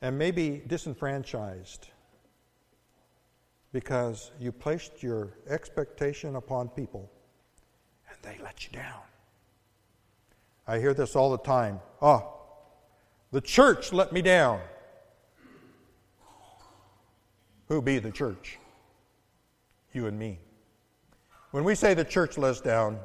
and 0.00 0.18
maybe 0.18 0.62
disenfranchised 0.66 1.88
because 3.72 4.32
you 4.40 4.50
placed 4.50 5.02
your 5.02 5.38
expectation 5.48 6.36
upon 6.36 6.68
people 6.68 7.10
and 8.08 8.18
they 8.22 8.42
let 8.42 8.64
you 8.64 8.72
down. 8.72 9.00
I 10.66 10.78
hear 10.78 10.94
this 10.94 11.16
all 11.16 11.30
the 11.30 11.38
time. 11.38 11.80
Oh, 12.00 12.34
the 13.30 13.40
church 13.40 13.92
let 13.92 14.12
me 14.12 14.22
down. 14.22 14.60
Who 17.72 17.80
be 17.80 17.98
the 17.98 18.10
church? 18.10 18.58
You 19.94 20.06
and 20.06 20.18
me. 20.18 20.38
When 21.52 21.64
we 21.64 21.74
say 21.74 21.94
the 21.94 22.04
church 22.04 22.36
let 22.36 22.50
us 22.50 22.60
down, 22.60 22.98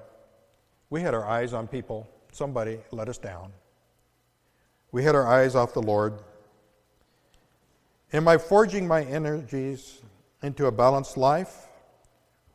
we 0.90 1.02
had 1.02 1.14
our 1.14 1.26
eyes 1.26 1.54
on 1.54 1.70
people. 1.70 2.06
Somebody 2.34 2.80
let 2.92 3.08
us 3.08 3.18
down. 3.18 3.54
We 4.92 5.06
had 5.06 5.16
our 5.16 5.26
eyes 5.26 5.56
off 5.56 5.74
the 5.74 5.82
Lord. 5.82 6.20
Am 8.12 8.28
I 8.28 8.38
forging 8.38 8.86
my 8.86 9.04
energies 9.04 10.02
into 10.44 10.66
a 10.66 10.72
balanced 10.74 11.16
life? 11.16 11.70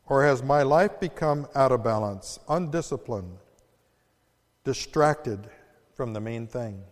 Or 0.05 0.23
has 0.23 0.43
my 0.43 0.61
life 0.61 0.99
become 0.99 1.47
out 1.55 1.71
of 1.71 1.83
balance, 1.83 2.37
undisciplined, 2.47 3.39
distracted 4.63 5.49
from 5.95 6.13
the 6.13 6.21
main 6.21 6.45
thing? 6.45 6.83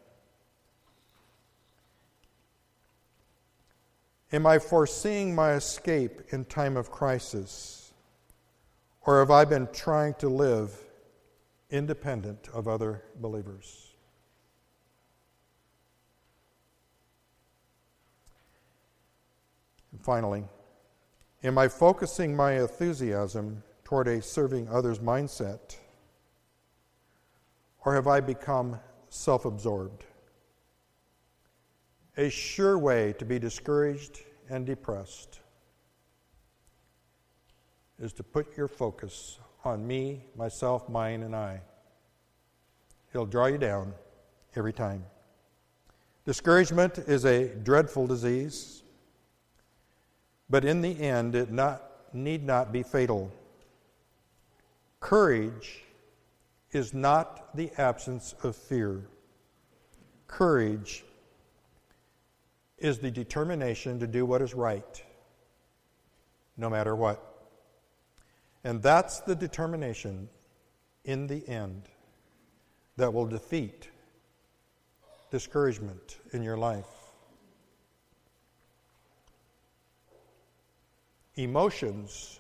Am 4.33 4.45
I 4.45 4.59
foreseeing 4.59 5.35
my 5.35 5.53
escape 5.53 6.21
in 6.29 6.45
time 6.45 6.77
of 6.77 6.91
crisis? 6.91 7.93
Or 9.01 9.19
have 9.19 9.31
I 9.31 9.45
been 9.45 9.67
trying 9.73 10.13
to 10.15 10.29
live 10.29 10.73
independent 11.69 12.49
of 12.53 12.67
other 12.67 13.03
believers? 13.19 13.87
And 19.91 20.01
finally, 20.01 20.45
Am 21.43 21.57
I 21.57 21.67
focusing 21.67 22.35
my 22.35 22.53
enthusiasm 22.53 23.63
toward 23.83 24.07
a 24.07 24.21
serving 24.21 24.69
others 24.69 24.99
mindset? 24.99 25.77
Or 27.83 27.95
have 27.95 28.07
I 28.07 28.19
become 28.19 28.79
self 29.09 29.45
absorbed? 29.45 30.05
A 32.21 32.29
sure 32.29 32.77
way 32.77 33.13
to 33.17 33.25
be 33.25 33.39
discouraged 33.39 34.19
and 34.47 34.63
depressed 34.63 35.39
is 37.99 38.13
to 38.13 38.21
put 38.21 38.55
your 38.55 38.67
focus 38.67 39.39
on 39.65 39.87
me, 39.87 40.25
myself, 40.35 40.87
mine, 40.87 41.23
and 41.23 41.35
I. 41.35 41.61
It'll 43.11 43.25
draw 43.25 43.47
you 43.47 43.57
down 43.57 43.95
every 44.55 44.71
time. 44.71 45.03
Discouragement 46.23 46.99
is 46.99 47.25
a 47.25 47.47
dreadful 47.47 48.05
disease 48.05 48.83
but 50.47 50.63
in 50.63 50.81
the 50.81 51.01
end, 51.01 51.33
it 51.33 51.49
not, 51.49 51.81
need 52.13 52.45
not 52.45 52.71
be 52.71 52.83
fatal. 52.83 53.31
Courage 54.99 55.85
is 56.71 56.93
not 56.93 57.55
the 57.55 57.71
absence 57.79 58.35
of 58.43 58.55
fear. 58.55 59.07
Courage 60.27 61.03
is 62.81 62.97
the 62.97 63.11
determination 63.11 63.99
to 63.99 64.07
do 64.07 64.25
what 64.25 64.41
is 64.41 64.53
right, 64.53 65.03
no 66.57 66.69
matter 66.69 66.95
what. 66.95 67.23
And 68.63 68.81
that's 68.81 69.19
the 69.21 69.35
determination 69.35 70.27
in 71.05 71.27
the 71.27 71.47
end 71.47 71.83
that 72.97 73.13
will 73.13 73.27
defeat 73.27 73.89
discouragement 75.29 76.17
in 76.33 76.43
your 76.43 76.57
life. 76.57 76.85
Emotions 81.35 82.39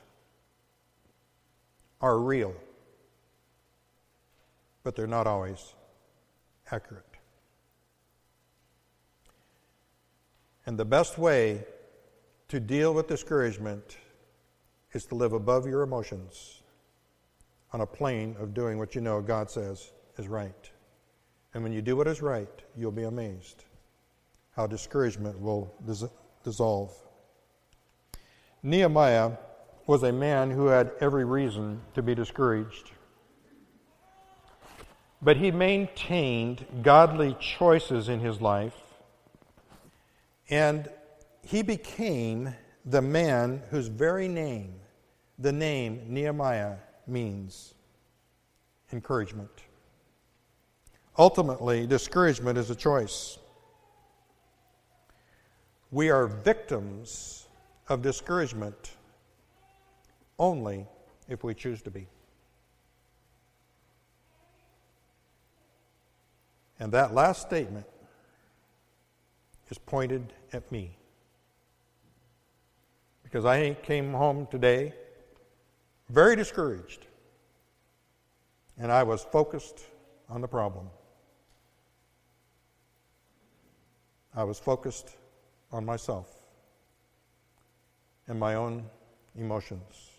are 2.01 2.19
real, 2.19 2.53
but 4.83 4.95
they're 4.95 5.07
not 5.07 5.27
always 5.27 5.73
accurate. 6.71 7.10
And 10.71 10.79
the 10.79 10.85
best 10.85 11.17
way 11.17 11.65
to 12.47 12.57
deal 12.57 12.93
with 12.93 13.09
discouragement 13.09 13.97
is 14.93 15.05
to 15.07 15.15
live 15.15 15.33
above 15.33 15.67
your 15.67 15.81
emotions 15.81 16.61
on 17.73 17.81
a 17.81 17.85
plane 17.85 18.37
of 18.39 18.53
doing 18.53 18.77
what 18.77 18.95
you 18.95 19.01
know 19.01 19.19
God 19.19 19.51
says 19.51 19.91
is 20.17 20.29
right. 20.29 20.71
And 21.53 21.61
when 21.61 21.73
you 21.73 21.81
do 21.81 21.97
what 21.97 22.07
is 22.07 22.21
right, 22.21 22.47
you'll 22.77 22.93
be 22.93 23.03
amazed 23.03 23.65
how 24.55 24.65
discouragement 24.65 25.37
will 25.41 25.73
dis- 25.85 26.05
dissolve. 26.41 26.95
Nehemiah 28.63 29.31
was 29.87 30.03
a 30.03 30.13
man 30.13 30.51
who 30.51 30.67
had 30.67 30.91
every 31.01 31.25
reason 31.25 31.81
to 31.95 32.01
be 32.01 32.15
discouraged. 32.15 32.91
But 35.21 35.35
he 35.35 35.51
maintained 35.51 36.65
godly 36.81 37.35
choices 37.41 38.07
in 38.07 38.21
his 38.21 38.39
life, 38.39 38.80
and 40.51 40.89
he 41.41 41.63
became 41.63 42.53
the 42.85 43.01
man 43.01 43.63
whose 43.71 43.87
very 43.87 44.27
name, 44.27 44.75
the 45.39 45.51
name 45.51 46.01
Nehemiah, 46.07 46.75
means 47.07 47.73
encouragement. 48.91 49.49
Ultimately, 51.17 51.87
discouragement 51.87 52.57
is 52.57 52.69
a 52.69 52.75
choice. 52.75 53.39
We 55.89 56.09
are 56.09 56.27
victims 56.27 57.47
of 57.89 58.01
discouragement 58.01 58.91
only 60.37 60.87
if 61.27 61.43
we 61.43 61.53
choose 61.53 61.81
to 61.83 61.91
be. 61.91 62.07
And 66.79 66.91
that 66.93 67.13
last 67.13 67.41
statement 67.41 67.85
is 69.71 69.77
pointed 69.77 70.33
at 70.51 70.69
me. 70.71 70.91
Because 73.23 73.45
I 73.45 73.73
came 73.81 74.11
home 74.11 74.45
today 74.51 74.93
very 76.09 76.35
discouraged, 76.35 77.07
and 78.77 78.91
I 78.91 79.03
was 79.03 79.23
focused 79.23 79.79
on 80.29 80.41
the 80.41 80.47
problem. 80.47 80.87
I 84.35 84.43
was 84.43 84.59
focused 84.59 85.15
on 85.71 85.85
myself 85.85 86.27
and 88.27 88.37
my 88.37 88.55
own 88.55 88.83
emotions. 89.37 90.11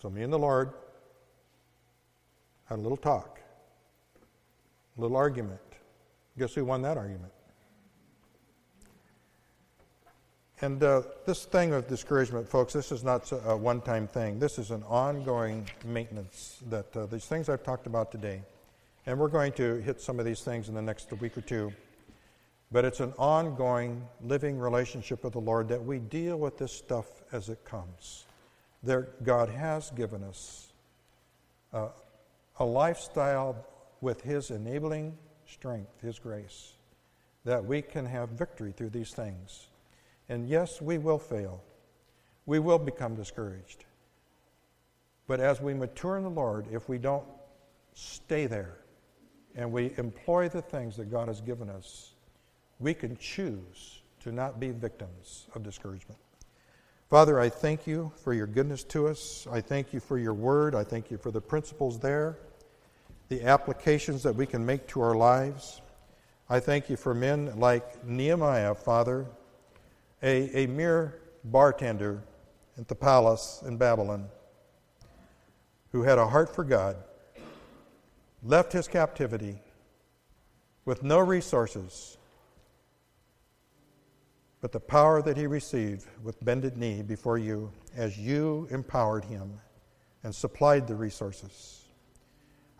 So, 0.00 0.10
me 0.10 0.22
and 0.22 0.32
the 0.32 0.38
Lord 0.38 0.72
had 2.64 2.78
a 2.78 2.82
little 2.82 2.96
talk, 2.96 3.40
a 4.98 5.00
little 5.00 5.16
argument. 5.16 5.60
Guess 6.38 6.54
who 6.54 6.64
won 6.64 6.82
that 6.82 6.96
argument? 6.96 7.32
And 10.62 10.80
uh, 10.84 11.02
this 11.26 11.44
thing 11.44 11.72
of 11.72 11.88
discouragement, 11.88 12.48
folks, 12.48 12.72
this 12.72 12.92
is 12.92 13.02
not 13.02 13.32
a 13.32 13.56
one 13.56 13.80
time 13.80 14.06
thing. 14.06 14.38
This 14.38 14.60
is 14.60 14.70
an 14.70 14.84
ongoing 14.84 15.68
maintenance 15.84 16.62
that 16.70 16.96
uh, 16.96 17.06
these 17.06 17.24
things 17.24 17.48
I've 17.48 17.64
talked 17.64 17.88
about 17.88 18.12
today. 18.12 18.42
And 19.04 19.18
we're 19.18 19.26
going 19.26 19.50
to 19.54 19.78
hit 19.78 20.00
some 20.00 20.20
of 20.20 20.24
these 20.24 20.42
things 20.42 20.68
in 20.68 20.76
the 20.76 20.80
next 20.80 21.12
week 21.14 21.36
or 21.36 21.40
two. 21.40 21.72
But 22.70 22.84
it's 22.84 23.00
an 23.00 23.12
ongoing 23.18 24.06
living 24.22 24.56
relationship 24.56 25.24
with 25.24 25.32
the 25.32 25.40
Lord 25.40 25.66
that 25.66 25.84
we 25.84 25.98
deal 25.98 26.38
with 26.38 26.58
this 26.58 26.72
stuff 26.72 27.06
as 27.32 27.48
it 27.48 27.64
comes. 27.64 28.24
There, 28.84 29.08
God 29.24 29.48
has 29.48 29.90
given 29.90 30.22
us 30.22 30.68
uh, 31.72 31.88
a 32.60 32.64
lifestyle 32.64 33.56
with 34.00 34.20
His 34.20 34.52
enabling 34.52 35.18
strength, 35.44 36.00
His 36.00 36.20
grace, 36.20 36.74
that 37.44 37.64
we 37.64 37.82
can 37.82 38.06
have 38.06 38.28
victory 38.28 38.70
through 38.70 38.90
these 38.90 39.10
things. 39.10 39.66
And 40.28 40.48
yes, 40.48 40.80
we 40.80 40.98
will 40.98 41.18
fail. 41.18 41.62
We 42.46 42.58
will 42.58 42.78
become 42.78 43.14
discouraged. 43.14 43.84
But 45.26 45.40
as 45.40 45.60
we 45.60 45.74
mature 45.74 46.16
in 46.16 46.24
the 46.24 46.30
Lord, 46.30 46.66
if 46.72 46.88
we 46.88 46.98
don't 46.98 47.24
stay 47.94 48.46
there 48.46 48.78
and 49.54 49.70
we 49.70 49.92
employ 49.96 50.48
the 50.48 50.62
things 50.62 50.96
that 50.96 51.10
God 51.10 51.28
has 51.28 51.40
given 51.40 51.68
us, 51.68 52.14
we 52.80 52.94
can 52.94 53.16
choose 53.16 54.02
to 54.20 54.32
not 54.32 54.58
be 54.58 54.70
victims 54.70 55.46
of 55.54 55.62
discouragement. 55.62 56.18
Father, 57.08 57.38
I 57.38 57.48
thank 57.50 57.86
you 57.86 58.10
for 58.24 58.32
your 58.32 58.46
goodness 58.46 58.84
to 58.84 59.06
us. 59.06 59.46
I 59.50 59.60
thank 59.60 59.92
you 59.92 60.00
for 60.00 60.18
your 60.18 60.32
word. 60.32 60.74
I 60.74 60.82
thank 60.82 61.10
you 61.10 61.18
for 61.18 61.30
the 61.30 61.40
principles 61.40 61.98
there, 61.98 62.38
the 63.28 63.42
applications 63.42 64.22
that 64.22 64.34
we 64.34 64.46
can 64.46 64.64
make 64.64 64.86
to 64.88 65.02
our 65.02 65.14
lives. 65.14 65.82
I 66.48 66.58
thank 66.58 66.88
you 66.88 66.96
for 66.96 67.14
men 67.14 67.58
like 67.58 68.04
Nehemiah, 68.04 68.74
Father, 68.74 69.26
a, 70.22 70.64
a 70.64 70.66
mere 70.66 71.20
bartender 71.44 72.22
at 72.78 72.88
the 72.88 72.94
palace 72.94 73.62
in 73.66 73.76
Babylon 73.76 74.26
who 75.90 76.02
had 76.02 76.18
a 76.18 76.26
heart 76.26 76.54
for 76.54 76.64
God, 76.64 76.96
left 78.42 78.72
his 78.72 78.88
captivity 78.88 79.58
with 80.84 81.02
no 81.02 81.18
resources 81.18 82.16
but 84.62 84.70
the 84.70 84.80
power 84.80 85.20
that 85.20 85.36
he 85.36 85.46
received 85.46 86.06
with 86.22 86.42
bended 86.44 86.76
knee 86.76 87.02
before 87.02 87.36
you 87.36 87.70
as 87.96 88.16
you 88.16 88.68
empowered 88.70 89.24
him 89.24 89.60
and 90.22 90.32
supplied 90.32 90.86
the 90.86 90.94
resources. 90.94 91.84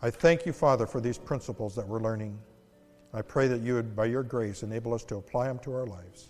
I 0.01 0.09
thank 0.09 0.45
you, 0.45 0.53
Father, 0.53 0.87
for 0.87 1.01
these 1.01 1.17
principles 1.17 1.75
that 1.75 1.85
we're 1.85 1.99
learning. 1.99 2.39
I 3.13 3.21
pray 3.21 3.49
that 3.49 3.59
you 3.59 3.75
would, 3.75 3.97
by 3.97 4.05
your 4.05 4.23
grace, 4.23 4.63
enable 4.63 4.93
us 4.93 5.03
to 5.05 5.17
apply 5.17 5.47
them 5.47 5.59
to 5.59 5.73
our 5.73 5.85
lives. 5.85 6.29